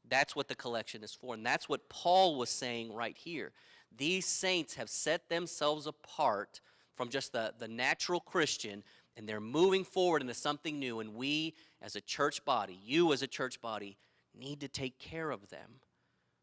[0.10, 1.34] That's what the collection is for.
[1.34, 3.52] And that's what Paul was saying right here.
[3.96, 6.60] These saints have set themselves apart
[6.96, 8.84] from just the, the natural Christian,
[9.16, 11.00] and they're moving forward into something new.
[11.00, 13.98] And we, as a church body, you as a church body,
[14.38, 15.80] need to take care of them.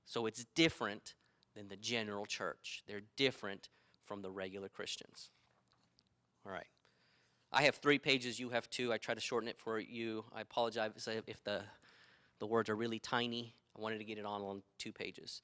[0.04, 1.14] So it's different
[1.54, 2.82] than the general church.
[2.86, 3.68] They're different
[4.04, 5.30] from the regular Christians.
[6.44, 6.66] All right.
[7.52, 8.92] I have three pages, you have two.
[8.92, 10.24] I try to shorten it for you.
[10.34, 10.90] I apologize
[11.26, 11.62] if the,
[12.38, 13.54] the words are really tiny.
[13.76, 15.42] I wanted to get it on on two pages.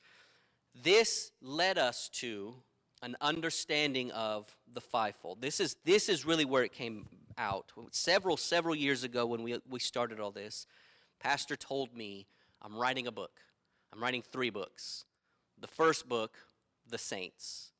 [0.74, 2.54] This led us to
[3.02, 5.40] an understanding of the fivefold.
[5.40, 7.72] This is, this is really where it came out.
[7.90, 10.66] Several, several years ago when we, we started all this,
[11.20, 12.26] Pastor told me,
[12.62, 13.40] I'm writing a book.
[13.92, 15.04] I'm writing three books.
[15.60, 16.36] The first book,
[16.88, 17.70] The Saints.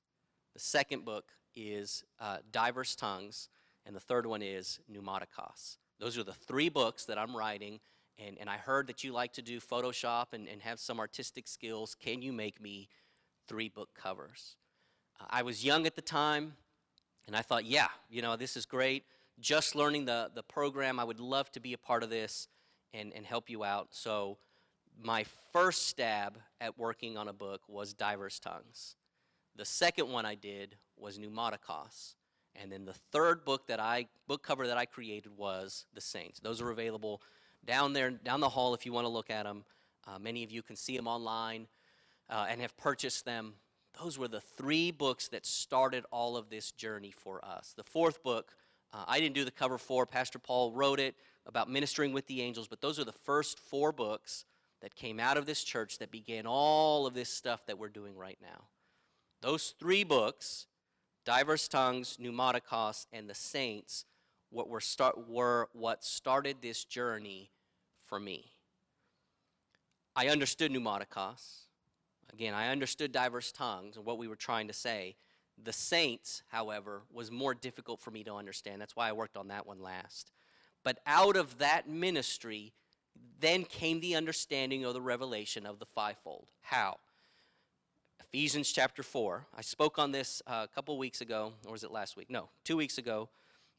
[0.55, 3.49] The second book is uh, Diverse Tongues.
[3.85, 5.77] And the third one is Pneumatikos.
[6.01, 7.81] Those are the three books that I'm writing.
[8.19, 11.47] And, and I heard that you like to do Photoshop and, and have some artistic
[11.47, 11.95] skills.
[11.95, 12.89] Can you make me
[13.47, 14.57] three book covers?
[15.21, 16.55] Uh, I was young at the time,
[17.27, 19.05] and I thought, yeah, you know, this is great.
[19.39, 22.49] Just learning the, the program, I would love to be a part of this
[22.95, 23.89] and, and help you out.
[23.91, 24.39] So,
[25.03, 28.97] my first stab at working on a book was Diverse Tongues.
[29.57, 32.15] The second one I did was Pneumatikos.
[32.55, 36.41] And then the third book that I book cover that I created was The Saints.
[36.41, 37.21] Those are available
[37.65, 39.65] down there, down the hall if you want to look at them.
[40.07, 41.67] Uh, many of you can see them online
[42.31, 43.55] uh, and have purchased them
[44.03, 47.73] those were the three books that started all of this journey for us.
[47.77, 48.53] The fourth book,
[48.93, 51.15] uh, I didn't do the cover for, Pastor Paul wrote it
[51.47, 54.45] about ministering with the angels, but those are the first four books
[54.83, 58.17] that came out of this church that began all of this stuff that we're doing
[58.17, 58.65] right now.
[59.41, 60.67] Those three books,
[61.25, 64.05] Diverse Tongues, Pneumatikos, and The Saints,
[64.51, 67.51] what were, start, were what started this journey
[68.05, 68.53] for me.
[70.15, 71.67] I understood Pneumatikos.
[72.33, 75.17] Again, I understood diverse tongues and what we were trying to say.
[75.63, 78.81] The saints, however, was more difficult for me to understand.
[78.81, 80.33] That's why I worked on that one last.
[80.85, 82.75] But out of that ministry,
[83.41, 86.47] then came the understanding of the revelation of the fivefold.
[86.63, 86.99] How?
[88.21, 89.47] Ephesians chapter 4.
[89.57, 92.31] I spoke on this uh, a couple weeks ago, or was it last week?
[92.31, 93.29] No, two weeks ago.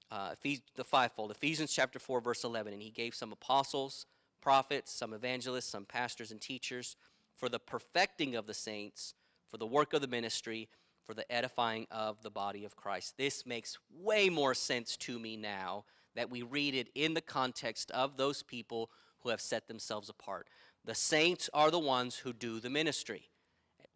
[0.10, 0.36] Uh,
[0.76, 1.32] the fivefold.
[1.32, 2.74] Ephesians chapter 4, verse 11.
[2.74, 4.06] And he gave some apostles,
[4.42, 6.96] prophets, some evangelists, some pastors and teachers
[7.36, 9.14] for the perfecting of the saints,
[9.52, 10.70] for the work of the ministry,
[11.06, 13.16] for the edifying of the body of Christ.
[13.18, 17.92] This makes way more sense to me now that we read it in the context
[17.92, 18.90] of those people
[19.24, 20.48] who have set themselves apart.
[20.86, 23.30] The saints are the ones who do the ministry.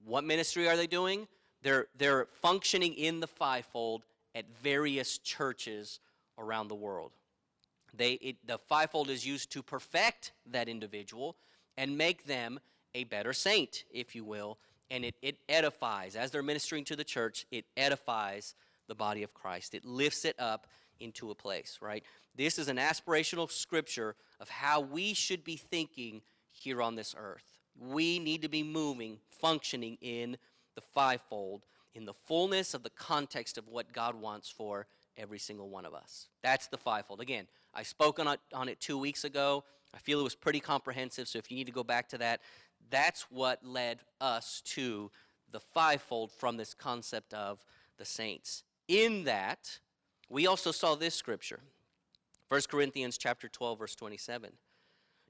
[0.03, 1.27] What ministry are they doing?
[1.62, 4.03] They're, they're functioning in the fivefold
[4.34, 5.99] at various churches
[6.38, 7.12] around the world.
[7.93, 11.36] They, it, the fivefold is used to perfect that individual
[11.77, 12.60] and make them
[12.95, 14.57] a better saint, if you will,
[14.89, 16.15] and it, it edifies.
[16.15, 18.55] As they're ministering to the church, it edifies
[18.88, 19.73] the body of Christ.
[19.73, 20.67] It lifts it up
[21.02, 22.04] into a place, right?
[22.36, 27.58] This is an aspirational scripture of how we should be thinking here on this earth.
[27.80, 30.38] We need to be moving, functioning in
[30.76, 34.88] the fivefold, in the fullness of the context of what God wants for
[35.18, 36.28] every single one of us.
[36.42, 37.20] That's the fivefold.
[37.20, 39.64] Again, I spoke on it, on it two weeks ago.
[39.94, 42.42] I feel it was pretty comprehensive, so if you need to go back to that,
[42.90, 45.12] that's what led us to
[45.52, 47.64] the fivefold from this concept of
[47.98, 48.64] the saints.
[48.88, 49.80] In that,
[50.32, 51.60] we also saw this scripture.
[52.48, 54.52] 1 Corinthians chapter 12 verse 27.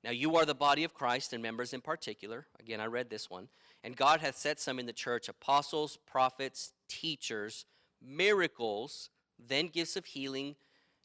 [0.04, 2.46] Now you are the body of Christ and members in particular.
[2.60, 3.48] Again, I read this one.
[3.84, 7.66] And God hath set some in the church apostles, prophets, teachers,
[8.02, 9.10] miracles,
[9.40, 10.56] then gifts of healing,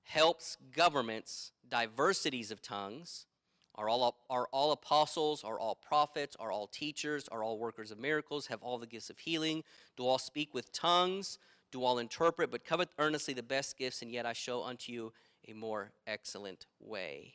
[0.04, 3.26] helps, governments, diversities of tongues,
[3.74, 7.98] are all, are all apostles, are all prophets, are all teachers, are all workers of
[7.98, 9.62] miracles, have all the gifts of healing,
[9.96, 11.38] do all speak with tongues,
[11.76, 15.12] do all interpret, but covet earnestly the best gifts, and yet I show unto you
[15.46, 17.34] a more excellent way.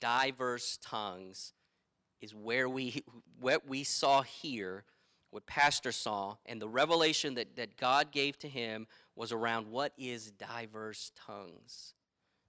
[0.00, 1.52] Diverse tongues
[2.20, 3.02] is where we
[3.40, 4.84] what we saw here,
[5.30, 9.92] what Pastor saw, and the revelation that, that God gave to him was around what
[9.98, 11.94] is diverse tongues.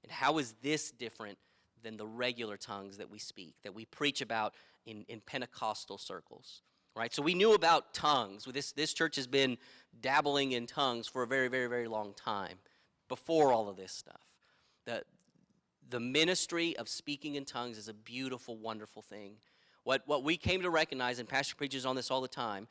[0.04, 1.38] And how is this different
[1.82, 4.54] than the regular tongues that we speak, that we preach about
[4.86, 6.62] in, in Pentecostal circles.
[6.96, 7.14] Right?
[7.14, 8.46] So we knew about tongues.
[8.46, 9.58] This, this church has been
[10.00, 12.58] dabbling in tongues for a very, very, very long time
[13.10, 14.22] before all of this stuff.
[14.86, 15.04] The,
[15.90, 19.34] the ministry of speaking in tongues is a beautiful, wonderful thing.
[19.84, 22.68] What, what we came to recognize, and Pastor preaches on this all the time,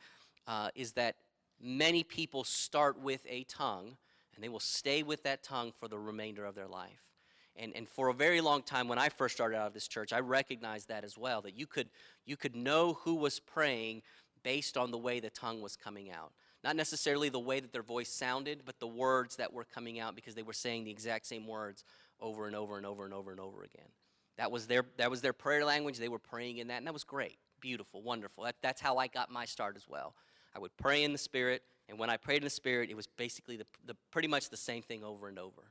[0.47, 1.15] uh, is that
[1.61, 3.97] many people start with a tongue
[4.35, 7.12] and they will stay with that tongue for the remainder of their life.
[7.55, 10.11] And, and for a very long time, when I first started out of this church,
[10.11, 11.89] I recognized that as well, that you could,
[12.25, 14.01] you could know who was praying
[14.43, 16.31] based on the way the tongue was coming out.
[16.63, 20.15] Not necessarily the way that their voice sounded, but the words that were coming out
[20.15, 21.83] because they were saying the exact same words
[22.19, 23.89] over and over and over and over and over again.
[24.37, 25.97] That was their, that was their prayer language.
[25.97, 28.45] They were praying in that, and that was great, beautiful, wonderful.
[28.45, 30.15] That, that's how I got my start as well.
[30.55, 33.07] I would pray in the Spirit, and when I prayed in the Spirit, it was
[33.07, 35.63] basically the, the, pretty much the same thing over and over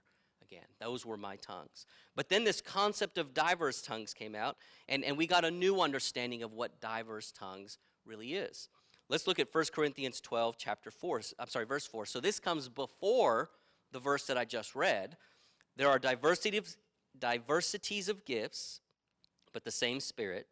[0.81, 1.87] Those were my tongues.
[2.15, 4.57] But then this concept of diverse tongues came out,
[4.89, 8.69] and, and we got a new understanding of what diverse tongues really is.
[9.09, 11.23] Let's look at 1 Corinthians 12, chapter 4.
[11.39, 12.07] I'm sorry, verse 4.
[12.07, 13.51] So this comes before
[13.93, 15.17] the verse that I just read.
[15.77, 16.75] There are diversity of,
[17.19, 18.81] diversities of gifts,
[19.53, 20.47] but the same Spirit.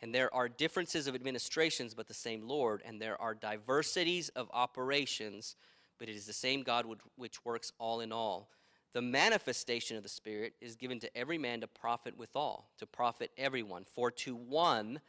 [0.00, 2.82] And there are differences of administrations, but the same Lord.
[2.86, 5.56] And there are diversities of operations,
[5.98, 8.48] but it is the same God which works all in all.
[8.94, 13.30] The manifestation of the Spirit is given to every man to profit withal, to profit
[13.36, 13.84] everyone.
[13.84, 15.00] For to one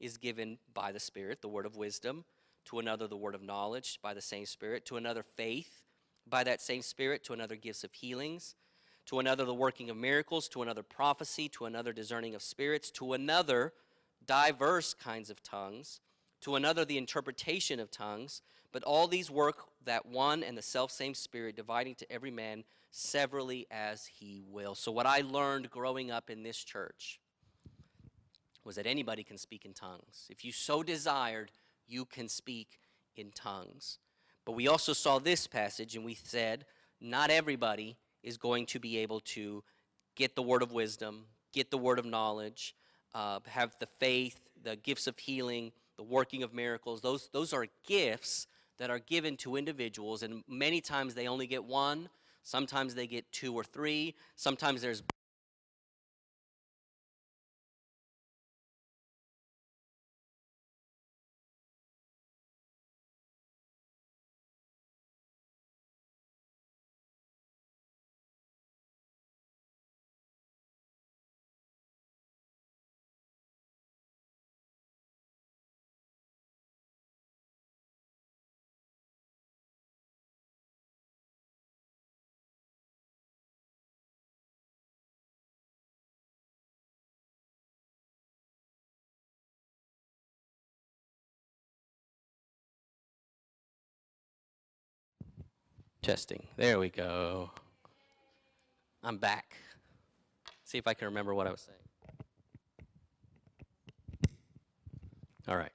[0.00, 2.24] is given by the Spirit the word of wisdom,
[2.66, 5.82] to another the word of knowledge by the same Spirit, to another faith
[6.26, 8.54] by that same Spirit, to another gifts of healings,
[9.04, 13.12] to another the working of miracles, to another prophecy, to another discerning of spirits, to
[13.12, 13.72] another
[14.26, 16.00] diverse kinds of tongues,
[16.40, 18.42] to another the interpretation of tongues.
[18.72, 22.64] But all these work that one and the self same Spirit, dividing to every man
[22.96, 24.74] severally as he will.
[24.74, 27.20] So, what I learned growing up in this church
[28.64, 30.26] was that anybody can speak in tongues.
[30.30, 31.50] If you so desired,
[31.86, 32.80] you can speak
[33.14, 33.98] in tongues.
[34.44, 36.64] But we also saw this passage and we said,
[37.00, 39.62] not everybody is going to be able to
[40.14, 42.74] get the word of wisdom, get the word of knowledge,
[43.14, 47.00] uh, have the faith, the gifts of healing, the working of miracles.
[47.02, 48.46] Those, those are gifts
[48.78, 52.08] that are given to individuals, and many times they only get one,
[52.46, 55.02] sometimes they get two or three, sometimes there's
[96.02, 96.46] Testing.
[96.56, 97.50] There we go.
[99.02, 99.56] I'm back.
[100.64, 101.78] See if I can remember what I was saying.
[105.48, 105.72] All right.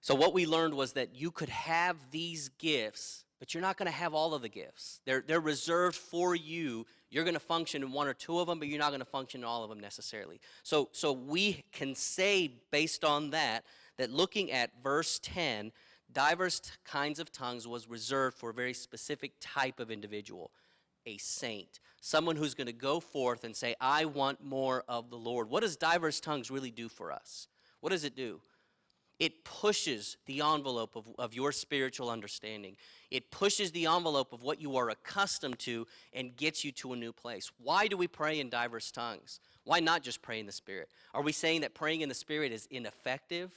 [0.00, 3.86] So, what we learned was that you could have these gifts, but you're not going
[3.86, 5.00] to have all of the gifts.
[5.04, 6.86] They're, they're reserved for you.
[7.10, 9.04] You're going to function in one or two of them, but you're not going to
[9.04, 10.40] function in all of them necessarily.
[10.62, 13.64] So, so, we can say, based on that,
[13.98, 15.70] that looking at verse 10,
[16.12, 20.50] diverse kinds of tongues was reserved for a very specific type of individual
[21.06, 21.80] a saint.
[22.00, 25.48] Someone who's going to go forth and say i want more of the lord.
[25.48, 27.48] What does diverse tongues really do for us?
[27.80, 28.40] What does it do?
[29.18, 32.76] It pushes the envelope of, of your spiritual understanding.
[33.10, 36.96] It pushes the envelope of what you are accustomed to and gets you to a
[36.96, 37.50] new place.
[37.58, 39.40] Why do we pray in diverse tongues?
[39.64, 40.88] Why not just pray in the spirit?
[41.12, 43.52] Are we saying that praying in the spirit is ineffective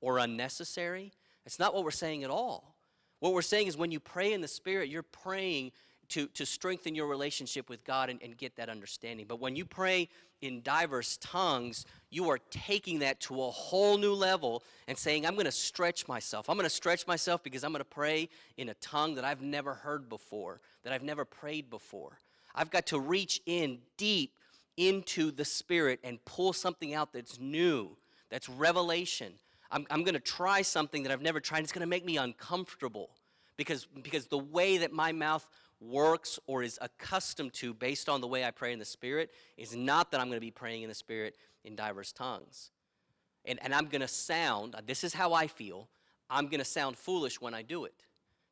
[0.00, 1.12] or unnecessary
[1.46, 2.74] it's not what we're saying at all.
[3.20, 5.72] What we're saying is when you pray in the Spirit, you're praying
[6.10, 9.26] to, to strengthen your relationship with God and, and get that understanding.
[9.26, 10.08] But when you pray
[10.42, 15.34] in diverse tongues, you are taking that to a whole new level and saying, I'm
[15.34, 16.50] going to stretch myself.
[16.50, 19.42] I'm going to stretch myself because I'm going to pray in a tongue that I've
[19.42, 22.18] never heard before, that I've never prayed before.
[22.54, 24.38] I've got to reach in deep
[24.76, 27.96] into the Spirit and pull something out that's new,
[28.30, 29.32] that's revelation,
[29.74, 31.64] I'm, I'm going to try something that I've never tried.
[31.64, 33.10] It's going to make me uncomfortable
[33.56, 35.46] because, because the way that my mouth
[35.80, 39.74] works or is accustomed to based on the way I pray in the Spirit is
[39.74, 42.70] not that I'm going to be praying in the Spirit in diverse tongues.
[43.44, 45.88] And, and I'm going to sound, this is how I feel,
[46.30, 48.04] I'm going to sound foolish when I do it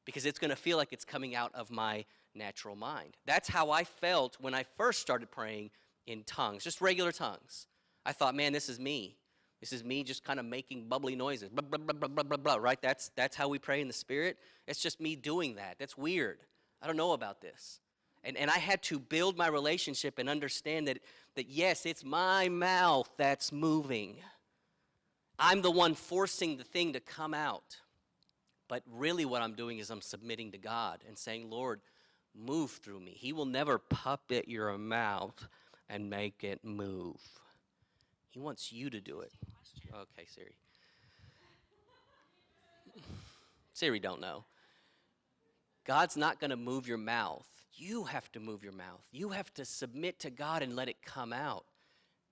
[0.04, 2.04] because it's going to feel like it's coming out of my
[2.34, 3.16] natural mind.
[3.26, 5.70] That's how I felt when I first started praying
[6.04, 7.68] in tongues, just regular tongues.
[8.04, 9.16] I thought, man, this is me.
[9.62, 12.36] This is me just kind of making bubbly noises, blah, blah, blah, blah, blah, blah,
[12.36, 12.82] blah, right?
[12.82, 14.36] That's, that's how we pray in the Spirit.
[14.66, 15.76] It's just me doing that.
[15.78, 16.40] That's weird.
[16.82, 17.78] I don't know about this.
[18.24, 20.98] And, and I had to build my relationship and understand that,
[21.36, 24.16] that, yes, it's my mouth that's moving.
[25.38, 27.76] I'm the one forcing the thing to come out.
[28.66, 31.80] But really, what I'm doing is I'm submitting to God and saying, Lord,
[32.34, 33.12] move through me.
[33.16, 35.46] He will never puppet your mouth
[35.88, 37.20] and make it move.
[38.32, 39.30] He wants you to do it.
[39.94, 40.56] Okay, Siri.
[43.74, 44.44] Siri don't know.
[45.84, 47.46] God's not going to move your mouth.
[47.74, 49.02] You have to move your mouth.
[49.10, 51.64] You have to submit to God and let it come out.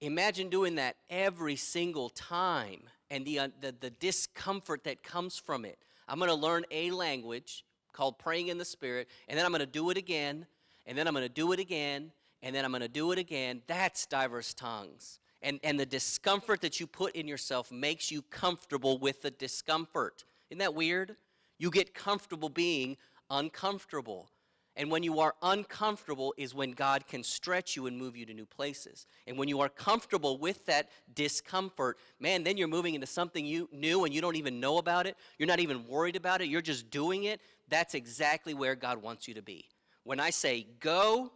[0.00, 5.64] Imagine doing that every single time and the, uh, the, the discomfort that comes from
[5.66, 5.78] it.
[6.08, 9.60] I'm going to learn a language called praying in the Spirit, and then I'm going
[9.60, 10.46] to do it again,
[10.86, 13.18] and then I'm going to do it again, and then I'm going to do it
[13.18, 13.62] again.
[13.66, 15.18] That's diverse tongues.
[15.42, 20.24] And, and the discomfort that you put in yourself makes you comfortable with the discomfort.
[20.50, 21.16] Isn't that weird?
[21.58, 22.96] You get comfortable being
[23.30, 24.30] uncomfortable.
[24.76, 28.32] And when you are uncomfortable is when God can stretch you and move you to
[28.32, 29.06] new places.
[29.26, 33.68] And when you are comfortable with that discomfort, man, then you're moving into something you
[33.72, 35.16] new and you don't even know about it.
[35.38, 36.48] You're not even worried about it.
[36.48, 37.40] You're just doing it.
[37.68, 39.66] That's exactly where God wants you to be.
[40.04, 41.32] When I say go,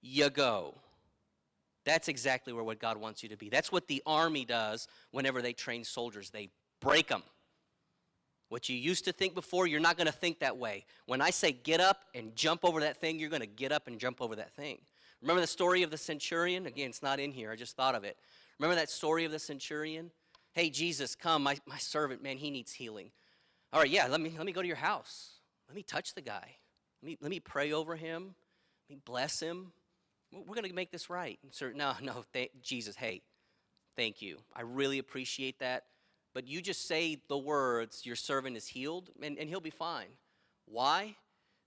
[0.00, 0.74] you go.
[1.84, 3.48] That's exactly where what God wants you to be.
[3.48, 6.30] That's what the army does whenever they train soldiers.
[6.30, 7.22] They break them.
[8.48, 10.84] What you used to think before, you're not going to think that way.
[11.06, 13.86] When I say get up and jump over that thing, you're going to get up
[13.86, 14.78] and jump over that thing.
[15.22, 16.66] Remember the story of the centurion?
[16.66, 17.50] Again, it's not in here.
[17.50, 18.16] I just thought of it.
[18.58, 20.10] Remember that story of the centurion?
[20.52, 21.42] Hey, Jesus, come.
[21.42, 23.10] My, my servant, man, he needs healing.
[23.72, 25.30] All right, yeah, let me, let me go to your house.
[25.66, 26.56] Let me touch the guy.
[27.02, 28.34] Let me, let me pray over him.
[28.88, 29.72] Let me bless him.
[30.32, 31.38] We're going to make this right.
[31.50, 33.22] Sir, no, no, th- Jesus, hey,
[33.96, 34.38] thank you.
[34.54, 35.84] I really appreciate that.
[36.34, 40.08] But you just say the words, your servant is healed, and, and he'll be fine.
[40.64, 41.16] Why?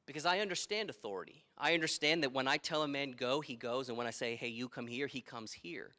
[0.08, 1.44] Because I understand authority.
[1.58, 4.36] I understand that when I tell a man go, he goes, and when I say,
[4.36, 5.92] hey, you come here, he comes here.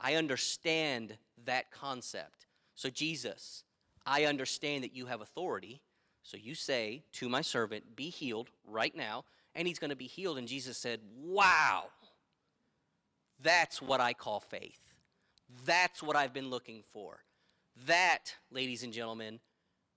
[0.00, 2.46] I understand that concept.
[2.74, 3.64] So, Jesus,
[4.06, 5.82] I understand that you have authority.
[6.22, 10.06] So you say to my servant, be healed right now, and he's going to be
[10.06, 10.38] healed.
[10.38, 11.84] And Jesus said, wow,
[13.42, 14.80] that's what I call faith.
[15.64, 17.24] That's what I've been looking for.
[17.86, 19.40] That, ladies and gentlemen,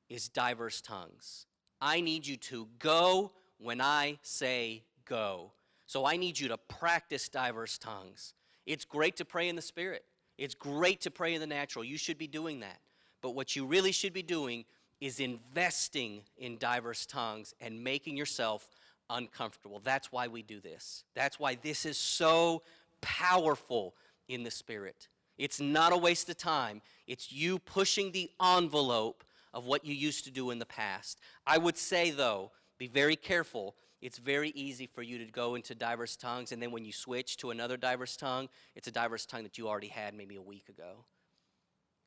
[0.09, 1.47] is diverse tongues.
[1.81, 5.51] I need you to go when I say go.
[5.87, 8.33] So I need you to practice diverse tongues.
[8.65, 10.05] It's great to pray in the Spirit,
[10.37, 11.83] it's great to pray in the natural.
[11.83, 12.79] You should be doing that.
[13.21, 14.65] But what you really should be doing
[14.99, 18.69] is investing in diverse tongues and making yourself
[19.09, 19.81] uncomfortable.
[19.83, 21.03] That's why we do this.
[21.15, 22.63] That's why this is so
[23.02, 23.95] powerful
[24.28, 25.10] in the Spirit.
[25.38, 26.82] It's not a waste of time.
[27.08, 29.24] It's you pushing the envelope
[29.54, 31.20] of what you used to do in the past.
[31.45, 33.76] I would say, though, be very careful.
[34.02, 37.38] It's very easy for you to go into diverse tongues, and then when you switch
[37.38, 40.70] to another diverse tongue, it's a diverse tongue that you already had maybe a week
[40.70, 41.06] ago.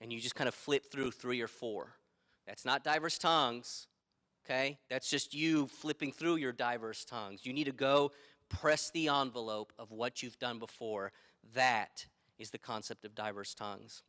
[0.01, 1.93] And you just kind of flip through three or four.
[2.47, 3.87] That's not diverse tongues,
[4.45, 4.79] okay?
[4.91, 7.47] That's just you flipping through your diverse tongues.
[7.47, 8.11] You need to go
[8.49, 11.13] press the envelope of what you've done before.
[11.55, 12.07] That
[12.39, 14.03] is the concept of diverse tongues.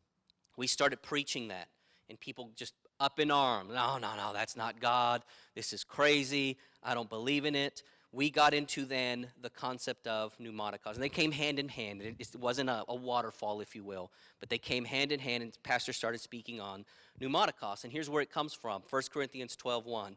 [0.57, 1.67] We started preaching that,
[2.09, 3.73] and people just up in arms.
[3.73, 5.23] No, no, no, that's not God.
[5.53, 6.57] This is crazy.
[6.81, 7.83] I don't believe in it.
[8.11, 12.01] We got into then the concept of pneumatikos, and they came hand in hand.
[12.01, 14.09] It wasn't a, a waterfall, if you will,
[14.39, 16.85] but they came hand in hand, and Pastor started speaking on
[17.19, 17.83] pneumatikos.
[17.83, 20.15] And here's where it comes from 1 Corinthians 12 1,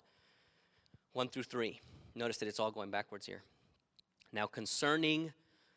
[1.13, 1.81] 1 through 3.
[2.15, 3.43] Notice that it's all going backwards here.
[4.33, 5.33] Now, concerning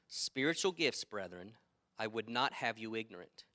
[0.08, 1.54] spiritual gifts, brethren,
[1.98, 3.46] I would not have you ignorant.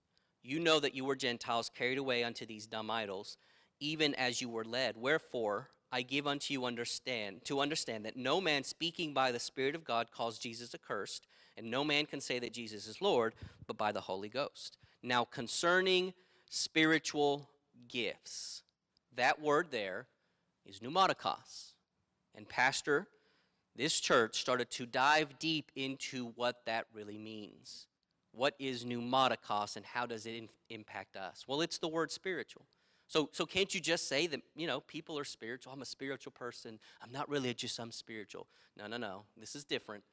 [0.42, 3.36] You know that you were Gentiles carried away unto these dumb idols,
[3.80, 4.97] even as you were led.
[4.97, 9.74] Wherefore, I give unto you understand to understand that no man speaking by the Spirit
[9.74, 11.26] of God calls Jesus accursed,
[11.57, 13.34] and no man can say that Jesus is Lord,
[13.66, 14.78] but by the Holy Ghost.
[15.03, 16.14] Now, concerning
[16.51, 17.49] spiritual
[17.88, 18.62] gifts,
[19.14, 20.07] that word there
[20.64, 21.72] is pneumatikos.
[22.34, 23.09] And Pastor,
[23.76, 27.86] this church started to dive deep into what that really means
[28.36, 31.44] what is pneumatikos and how does it in, impact us?
[31.48, 32.66] Well, it's the word spiritual.
[33.08, 35.72] So, so can't you just say that, you know, people are spiritual?
[35.72, 36.78] I'm a spiritual person.
[37.02, 38.46] I'm not religious, I'm spiritual.
[38.76, 39.22] No, no, no.
[39.38, 40.04] This is different.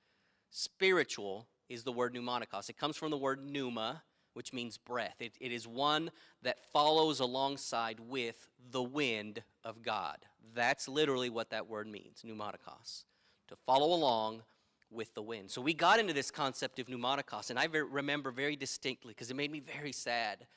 [0.51, 2.69] Spiritual is the word pneumatikos.
[2.69, 4.03] It comes from the word pneuma,
[4.33, 5.15] which means breath.
[5.19, 6.11] It, it is one
[6.43, 10.17] that follows alongside with the wind of God.
[10.55, 13.03] That's literally what that word means, pneumatikos.
[13.49, 14.41] To follow along
[14.89, 15.51] with the wind.
[15.51, 19.35] So we got into this concept of pneumatikos, and I remember very distinctly because it
[19.35, 20.47] made me very sad.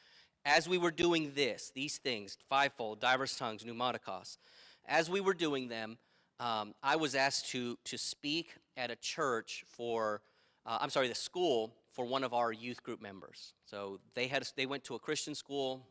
[0.45, 4.39] As we were doing this, these things, fivefold, diverse tongues, pneumatikos,
[4.87, 5.99] as we were doing them,
[6.39, 10.23] um, I was asked to, to speak at a church for,
[10.65, 13.55] uh, I'm sorry, the school for one of our youth group members.
[13.65, 15.87] So they, had, they went to a Christian school.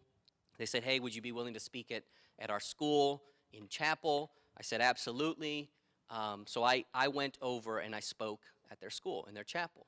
[0.57, 2.03] They said, hey, would you be willing to speak at,
[2.39, 4.31] at our school in chapel?
[4.57, 5.69] I said, absolutely.
[6.09, 8.41] Um, so I, I went over and I spoke
[8.71, 9.87] at their school, in their chapel.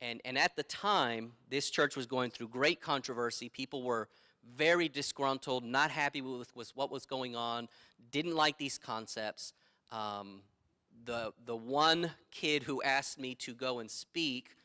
[0.00, 3.48] And, and at the time, this church was going through great controversy.
[3.48, 4.08] People were
[4.56, 7.68] very disgruntled, not happy with, with what was going on,
[8.10, 9.52] didn't like these concepts.
[9.92, 10.40] Um,
[11.04, 14.56] the, the one kid who asked me to go and speak,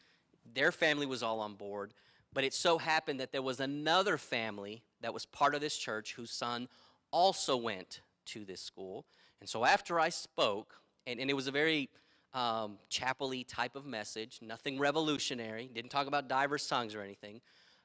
[0.54, 1.94] their family was all on board.
[2.34, 6.14] But it so happened that there was another family that was part of this church
[6.14, 6.68] whose son
[7.12, 9.06] also went to this school.
[9.40, 10.76] And so after I spoke,
[11.08, 11.90] and, and it was a very
[12.34, 17.42] um, chapel type of message, nothing revolutionary, didn't talk about diverse tongues or anything.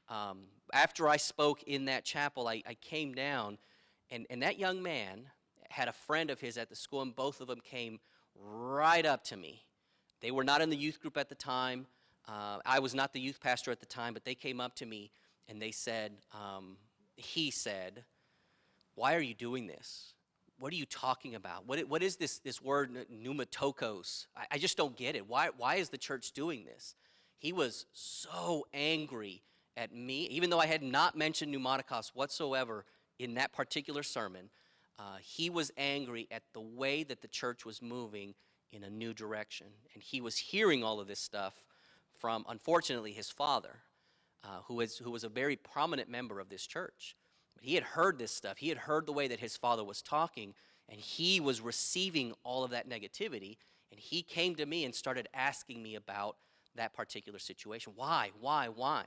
[0.09, 0.41] Um,
[0.73, 3.59] after I spoke in that chapel, I, I came down,
[4.11, 5.27] and, and that young man
[5.71, 8.01] had a friend of his at the school, and both of them came
[8.35, 9.65] right up to me.
[10.21, 11.87] They were not in the youth group at the time.
[12.29, 14.87] Uh, I was not the youth pastor at the time, but they came up to
[14.87, 15.13] me
[15.49, 16.77] and they said, um,
[17.17, 18.05] he said,
[18.95, 20.15] Why are you doing this?
[20.61, 21.67] What are you talking about?
[21.67, 24.27] What, what is this, this word, pneumatokos?
[24.37, 25.27] I, I just don't get it.
[25.27, 26.95] Why, why is the church doing this?
[27.39, 29.43] He was so angry
[29.75, 32.85] at me, even though I had not mentioned pneumatikos whatsoever
[33.19, 34.51] in that particular sermon.
[34.99, 38.35] Uh, he was angry at the way that the church was moving
[38.71, 39.69] in a new direction.
[39.95, 41.65] And he was hearing all of this stuff
[42.19, 43.79] from, unfortunately, his father,
[44.45, 47.17] uh, who, is, who was a very prominent member of this church.
[47.55, 48.59] But he had heard this stuff.
[48.59, 50.55] He had heard the way that his father was talking,
[50.89, 53.57] and he was receiving all of that negativity.
[53.91, 56.37] And he came to me and started asking me about
[56.77, 57.93] that particular situation.
[57.97, 58.31] Why?
[58.41, 58.69] Why?
[58.69, 59.05] Why?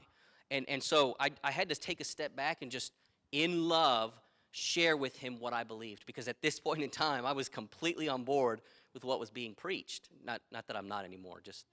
[0.52, 2.92] And, and so I, I had to take a step back and just,
[3.32, 4.14] in love,
[4.52, 6.06] share with him what I believed.
[6.06, 8.62] Because at this point in time, I was completely on board
[8.94, 10.10] with what was being preached.
[10.26, 11.66] Not, not that I'm not anymore, just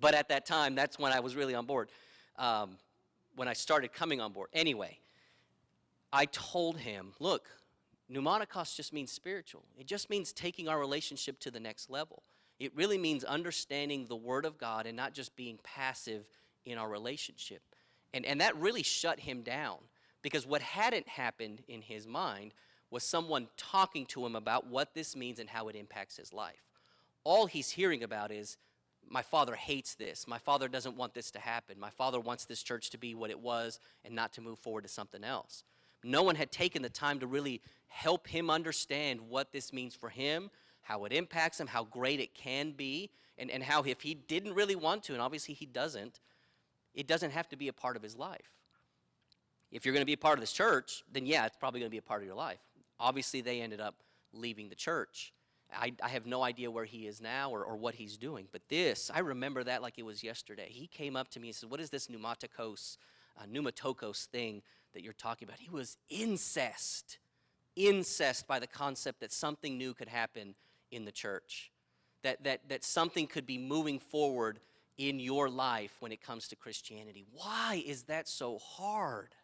[0.00, 1.90] but at that time, that's when I was really on board,
[2.38, 2.76] um,
[3.36, 4.48] when I started coming on board.
[4.52, 4.98] Anyway,
[6.12, 7.48] I told him, look,
[8.12, 9.64] pneumatikos just means spiritual.
[9.78, 12.22] It just means taking our relationship to the next level.
[12.60, 16.24] It really means understanding the Word of God and not just being passive
[16.64, 17.62] in our relationship.
[18.14, 19.78] And, and that really shut him down
[20.20, 22.52] because what hadn't happened in his mind
[22.90, 26.62] was someone talking to him about what this means and how it impacts his life.
[27.24, 28.58] All he's hearing about is
[29.08, 30.28] my father hates this.
[30.28, 31.80] My father doesn't want this to happen.
[31.80, 34.82] My father wants this church to be what it was and not to move forward
[34.82, 35.64] to something else.
[36.04, 40.08] No one had taken the time to really help him understand what this means for
[40.08, 40.50] him,
[40.82, 44.54] how it impacts him, how great it can be, and, and how if he didn't
[44.54, 46.20] really want to, and obviously he doesn't,
[46.94, 48.50] it doesn't have to be a part of his life.
[49.70, 51.88] If you're going to be a part of this church, then yeah, it's probably going
[51.88, 52.60] to be a part of your life.
[53.00, 53.94] Obviously, they ended up
[54.32, 55.32] leaving the church.
[55.74, 58.46] I, I have no idea where he is now or, or what he's doing.
[58.52, 60.68] But this, I remember that like it was yesterday.
[60.68, 62.98] He came up to me and said, What is this pneumatikos,
[63.38, 64.62] uh, pneumatokos thing
[64.94, 65.60] that you're talking about?
[65.60, 67.18] He was incensed,
[67.76, 70.54] incensed by the concept that something new could happen
[70.90, 71.70] in the church,
[72.22, 74.60] that, that, that something could be moving forward
[74.98, 77.24] in your life when it comes to Christianity.
[77.32, 79.34] Why is that so hard?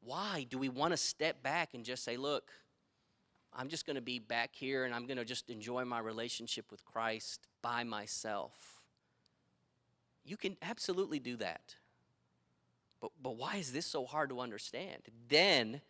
[0.00, 2.50] Why do we want to step back and just say, Look,
[3.52, 6.66] I'm just going to be back here and I'm going to just enjoy my relationship
[6.70, 8.82] with Christ by myself.
[10.24, 11.74] You can absolutely do that.
[13.00, 15.02] But, but why is this so hard to understand?
[15.28, 15.80] Then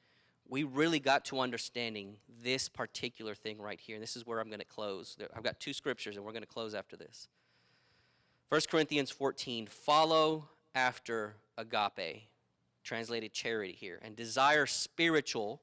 [0.48, 3.96] we really got to understanding this particular thing right here.
[3.96, 5.16] And this is where I'm going to close.
[5.36, 7.28] I've got two scriptures and we're going to close after this.
[8.48, 12.22] 1 Corinthians 14 follow after agape,
[12.82, 15.60] translated charity here, and desire spiritual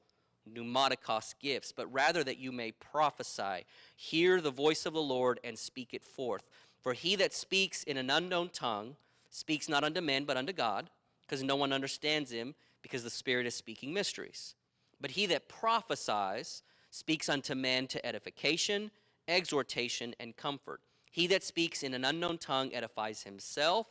[0.48, 3.64] pneumatikos gifts, but rather that you may prophesy,
[3.96, 6.48] hear the voice of the Lord, and speak it forth.
[6.80, 8.94] For he that speaks in an unknown tongue
[9.30, 10.88] speaks not unto men, but unto God,
[11.26, 14.54] because no one understands him, because the Spirit is speaking mysteries.
[15.00, 18.90] But he that prophesies speaks unto men to edification,
[19.28, 20.80] exhortation, and comfort.
[21.10, 23.86] He that speaks in an unknown tongue edifies himself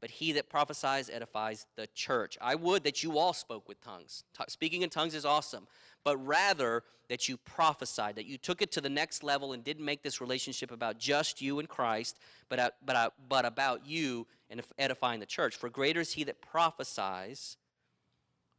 [0.00, 2.38] but he that prophesies edifies the church.
[2.40, 4.24] I would that you all spoke with tongues.
[4.48, 5.66] Speaking in tongues is awesome,
[6.04, 9.84] but rather that you prophesied, that you took it to the next level and didn't
[9.84, 12.18] make this relationship about just you and Christ,
[12.48, 15.56] but, uh, but, uh, but about you and edifying the church.
[15.56, 17.56] For greater is he that prophesies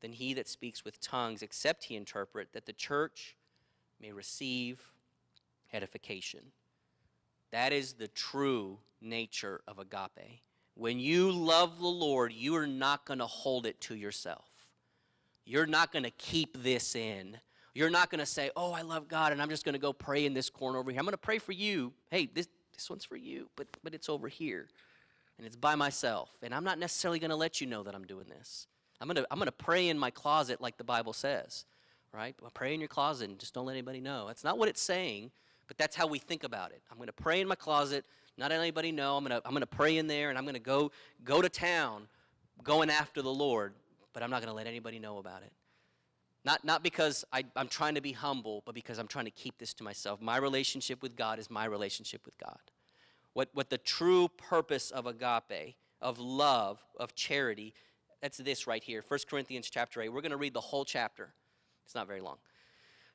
[0.01, 3.35] than he that speaks with tongues, except he interpret, that the church
[4.01, 4.81] may receive
[5.73, 6.41] edification.
[7.51, 10.41] That is the true nature of agape.
[10.75, 14.47] When you love the Lord, you are not going to hold it to yourself.
[15.45, 17.37] You're not going to keep this in.
[17.73, 19.91] You're not going to say, Oh, I love God, and I'm just going to go
[19.91, 20.99] pray in this corner over here.
[20.99, 21.93] I'm going to pray for you.
[22.09, 24.67] Hey, this, this one's for you, but, but it's over here.
[25.41, 26.29] And it's by myself.
[26.43, 28.67] And I'm not necessarily going to let you know that I'm doing this.
[28.99, 31.65] I'm going to I'm going to pray in my closet like the Bible says,
[32.13, 32.35] right?
[32.53, 34.27] Pray in your closet and just don't let anybody know.
[34.27, 35.31] That's not what it's saying.
[35.67, 36.83] but that's how we think about it.
[36.91, 38.05] I'm going to pray in my closet,
[38.37, 39.17] not let anybody know.
[39.17, 40.91] I'm going to I'm going to pray in there and I'm going to go
[41.23, 42.07] go to town
[42.63, 43.73] going after the Lord,
[44.13, 45.51] but I'm not going to let anybody know about it.
[46.43, 49.57] Not, not because I, I'm trying to be humble, but because I'm trying to keep
[49.57, 50.21] this to myself.
[50.21, 52.59] My relationship with God is my relationship with God.
[53.33, 57.73] What, what the true purpose of agape, of love, of charity,
[58.21, 60.09] that's this right here 1 Corinthians chapter 8.
[60.09, 61.33] We're going to read the whole chapter.
[61.85, 62.37] It's not very long.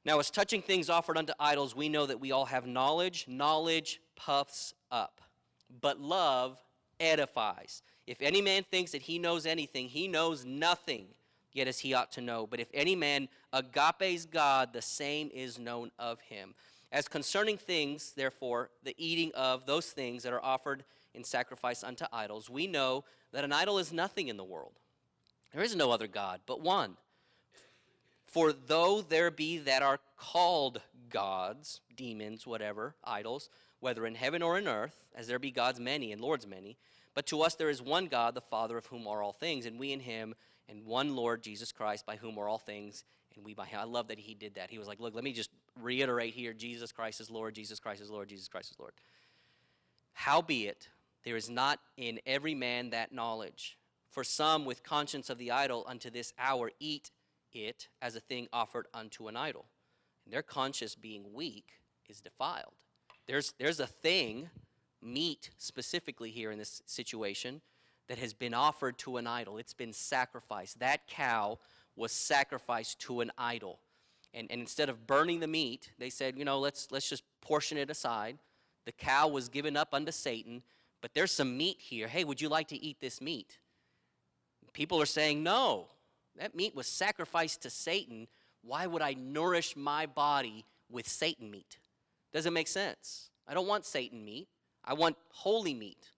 [0.04, 3.26] Now, as touching things offered unto idols, we know that we all have knowledge.
[3.26, 5.20] Knowledge puffs up,
[5.80, 6.58] but love
[7.00, 7.82] edifies.
[8.06, 11.08] If any man thinks that he knows anything, he knows nothing,
[11.52, 12.46] yet as he ought to know.
[12.46, 16.54] But if any man agapes God, the same is known of him.
[16.96, 20.82] As concerning things, therefore, the eating of those things that are offered
[21.12, 24.72] in sacrifice unto idols, we know that an idol is nothing in the world.
[25.52, 26.96] There is no other God but one.
[28.26, 30.80] For though there be that are called
[31.10, 36.12] gods, demons, whatever, idols, whether in heaven or in earth, as there be gods many
[36.12, 36.78] and lords many,
[37.14, 39.78] but to us there is one God, the Father of whom are all things, and
[39.78, 40.34] we in him,
[40.66, 43.80] and one Lord, Jesus Christ, by whom are all things, and we by him.
[43.80, 44.70] I love that he did that.
[44.70, 45.50] He was like, look, let me just
[45.80, 48.92] reiterate here Jesus Christ is Lord, Jesus Christ is Lord, Jesus Christ is Lord.
[50.12, 50.88] Howbeit,
[51.24, 53.76] there is not in every man that knowledge.
[54.10, 57.10] For some, with conscience of the idol, unto this hour eat
[57.52, 59.66] it as a thing offered unto an idol.
[60.24, 62.72] And their conscience being weak is defiled.
[63.26, 64.48] There's, there's a thing,
[65.02, 67.60] meat specifically here in this situation,
[68.08, 69.58] that has been offered to an idol.
[69.58, 70.78] It's been sacrificed.
[70.78, 71.58] That cow
[71.96, 73.80] was sacrificed to an idol.
[74.36, 77.78] And, and instead of burning the meat, they said, you know, let's, let's just portion
[77.78, 78.36] it aside.
[78.84, 80.62] The cow was given up unto Satan,
[81.00, 82.06] but there's some meat here.
[82.06, 83.58] Hey, would you like to eat this meat?
[84.74, 85.86] People are saying, no,
[86.38, 88.28] that meat was sacrificed to Satan.
[88.62, 91.78] Why would I nourish my body with Satan meat?
[92.34, 93.30] Doesn't make sense.
[93.48, 94.48] I don't want Satan meat.
[94.84, 96.10] I want holy meat.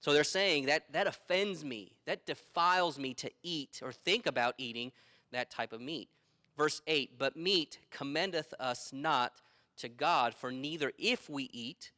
[0.00, 1.92] So they're saying that that offends me.
[2.06, 4.90] That defiles me to eat or think about eating
[5.32, 6.08] that type of meat.
[6.56, 9.40] Verse 8, but meat commendeth us not
[9.76, 11.92] to God, for neither if we eat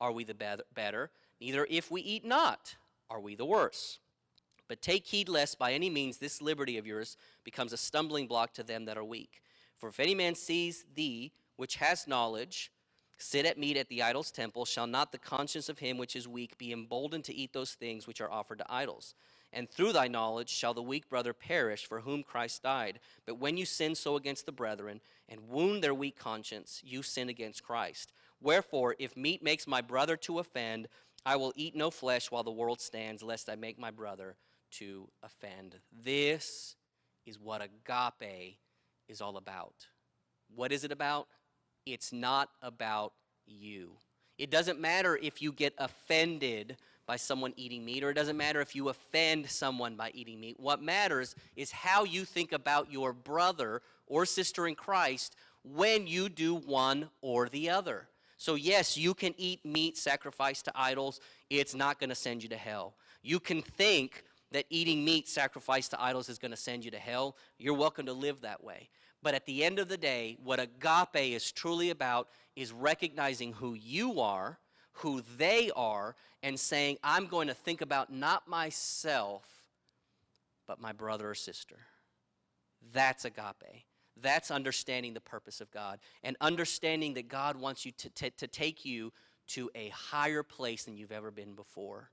[0.00, 0.34] are we the
[0.74, 1.10] better,
[1.40, 2.76] neither if we eat not
[3.08, 3.98] are we the worse.
[4.68, 8.52] But take heed lest by any means this liberty of yours becomes a stumbling block
[8.54, 9.42] to them that are weak.
[9.78, 12.70] For if any man sees thee, which has knowledge,
[13.18, 16.28] sit at meat at the idol's temple, shall not the conscience of him which is
[16.28, 19.14] weak be emboldened to eat those things which are offered to idols?
[19.52, 23.00] And through thy knowledge shall the weak brother perish for whom Christ died.
[23.26, 27.28] But when you sin so against the brethren and wound their weak conscience, you sin
[27.28, 28.12] against Christ.
[28.40, 30.88] Wherefore, if meat makes my brother to offend,
[31.24, 34.36] I will eat no flesh while the world stands, lest I make my brother
[34.72, 35.76] to offend.
[36.02, 36.76] This
[37.26, 38.58] is what agape
[39.08, 39.86] is all about.
[40.54, 41.28] What is it about?
[41.86, 43.12] It's not about
[43.46, 43.92] you.
[44.38, 46.76] It doesn't matter if you get offended
[47.06, 50.58] by someone eating meat, or it doesn't matter if you offend someone by eating meat.
[50.58, 56.28] What matters is how you think about your brother or sister in Christ when you
[56.28, 58.08] do one or the other.
[58.36, 62.48] So, yes, you can eat meat sacrificed to idols, it's not going to send you
[62.48, 62.94] to hell.
[63.22, 66.98] You can think that eating meat sacrificed to idols is going to send you to
[66.98, 67.36] hell.
[67.58, 68.88] You're welcome to live that way.
[69.22, 73.74] But at the end of the day, what agape is truly about is recognizing who
[73.74, 74.58] you are,
[74.96, 79.44] who they are, and saying, I'm going to think about not myself,
[80.66, 81.76] but my brother or sister.
[82.92, 83.84] That's agape.
[84.20, 88.46] That's understanding the purpose of God and understanding that God wants you to, to, to
[88.46, 89.12] take you
[89.48, 92.10] to a higher place than you've ever been before.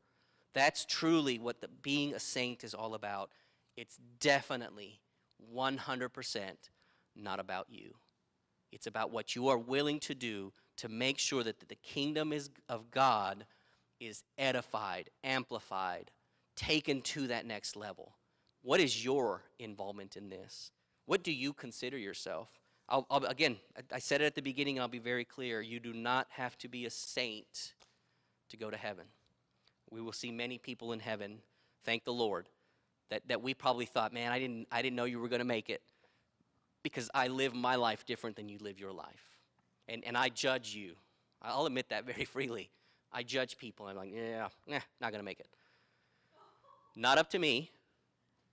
[0.53, 3.31] That's truly what the, being a saint is all about.
[3.75, 5.01] It's definitely
[5.53, 6.41] 100%
[7.15, 7.95] not about you.
[8.71, 12.49] It's about what you are willing to do to make sure that the kingdom is,
[12.67, 13.45] of God
[13.99, 16.11] is edified, amplified,
[16.55, 18.13] taken to that next level.
[18.61, 20.71] What is your involvement in this?
[21.05, 22.49] What do you consider yourself?
[22.87, 25.61] I'll, I'll, again, I, I said it at the beginning, I'll be very clear.
[25.61, 27.73] You do not have to be a saint
[28.49, 29.05] to go to heaven
[29.91, 31.39] we will see many people in heaven,
[31.83, 32.47] thank the Lord,
[33.09, 35.45] that, that we probably thought, man, I didn't, I didn't know you were going to
[35.45, 35.81] make it
[36.83, 39.38] because I live my life different than you live your life.
[39.89, 40.93] And, and I judge you.
[41.41, 42.69] I'll admit that very freely.
[43.11, 43.87] I judge people.
[43.87, 45.47] I'm like, yeah, nah, not going to make it.
[46.95, 47.71] Not up to me.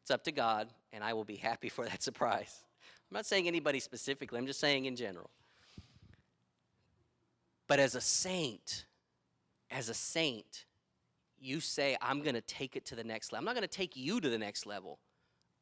[0.03, 2.65] It's up to God, and I will be happy for that surprise.
[3.11, 5.31] I'm not saying anybody specifically, I'm just saying in general.
[7.69, 8.85] But as a saint,
[9.71, 10.65] as a saint,
[11.41, 13.43] you say, I'm going to take it to the next level.
[13.43, 14.99] I'm not going to take you to the next level.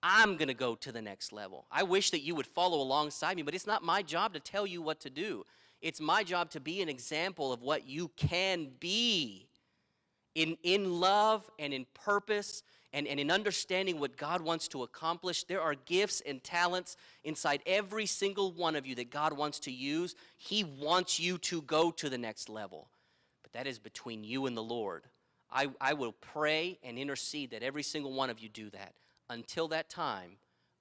[0.03, 1.64] I'm going to go to the next level.
[1.72, 4.66] I wish that you would follow alongside me, but it's not my job to tell
[4.66, 5.45] you what to do.
[5.85, 9.51] It's my job to be an example of what you can be
[10.35, 12.62] in, in love and in purpose
[12.95, 15.45] and, and in understanding what God wants to accomplish.
[15.45, 19.70] There are gifts and talents inside every single one of you that God wants to
[19.70, 20.14] use.
[20.39, 22.89] He wants you to go to the next level.
[23.43, 25.03] But that is between you and the Lord.
[25.53, 28.95] I, I will pray and intercede that every single one of you do that.
[29.28, 30.39] Until that time,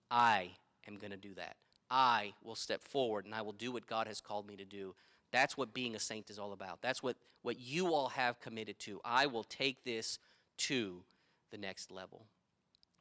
[0.09, 0.51] I
[0.87, 1.57] am going to do that.
[1.93, 4.95] I will step forward and I will do what God has called me to do.
[5.31, 6.81] That's what being a saint is all about.
[6.81, 8.99] That's what, what you all have committed to.
[9.05, 10.17] I will take this
[10.57, 11.03] to
[11.51, 12.25] the next level.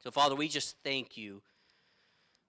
[0.03, 1.41] So, Father, we just thank you.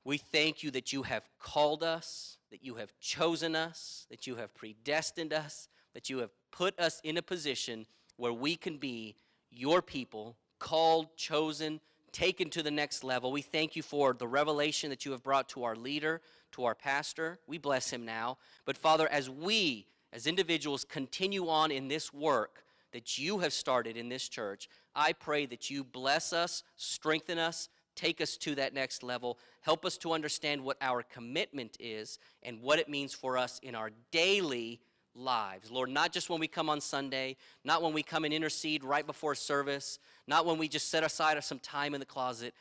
[0.05, 4.37] We thank you that you have called us, that you have chosen us, that you
[4.37, 7.87] have predestined us, that you have put us in a position
[8.19, 9.15] where we can be
[9.51, 11.81] your people, called, chosen,
[12.15, 13.33] taken to the next level.
[13.33, 16.75] We thank you for the revelation that you have brought to our leader, to our
[16.75, 17.39] pastor.
[17.47, 18.39] We bless him now.
[18.65, 23.97] But Father, as we, as individuals, continue on in this work that you have started
[23.97, 28.73] in this church, I pray that you bless us, strengthen us, take us to that
[28.73, 29.39] next level.
[29.61, 33.75] Help us to understand what our commitment is and what it means for us in
[33.75, 34.81] our daily
[35.15, 35.71] lives.
[35.71, 39.07] Lord, not just when we come on Sunday, not when we come and intercede right
[39.07, 42.55] before service, not when we just set aside some time in the closet.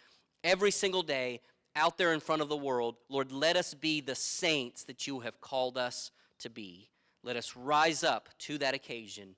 [0.43, 1.41] Every single day,
[1.75, 5.21] out there in front of the world, Lord, let us be the saints that you
[5.21, 6.89] have called us to be.
[7.23, 9.35] Let us rise up to that occasion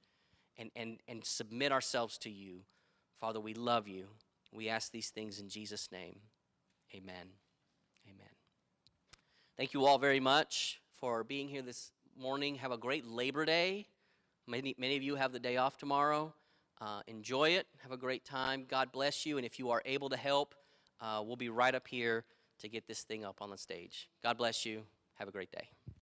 [0.57, 2.61] and, and, and submit ourselves to you.
[3.19, 4.07] Father, we love you.
[4.51, 6.17] We ask these things in Jesus' name.
[6.93, 7.27] Amen.
[8.07, 8.29] Amen.
[9.57, 12.55] Thank you all very much for being here this morning.
[12.55, 13.87] Have a great Labor Day.
[14.47, 16.33] Many, many of you have the day off tomorrow.
[16.79, 17.67] Uh, enjoy it.
[17.83, 18.65] Have a great time.
[18.67, 19.37] God bless you.
[19.37, 20.55] And if you are able to help,
[21.01, 22.25] uh, we'll be right up here
[22.59, 24.09] to get this thing up on the stage.
[24.23, 24.83] God bless you.
[25.15, 25.74] Have a great day.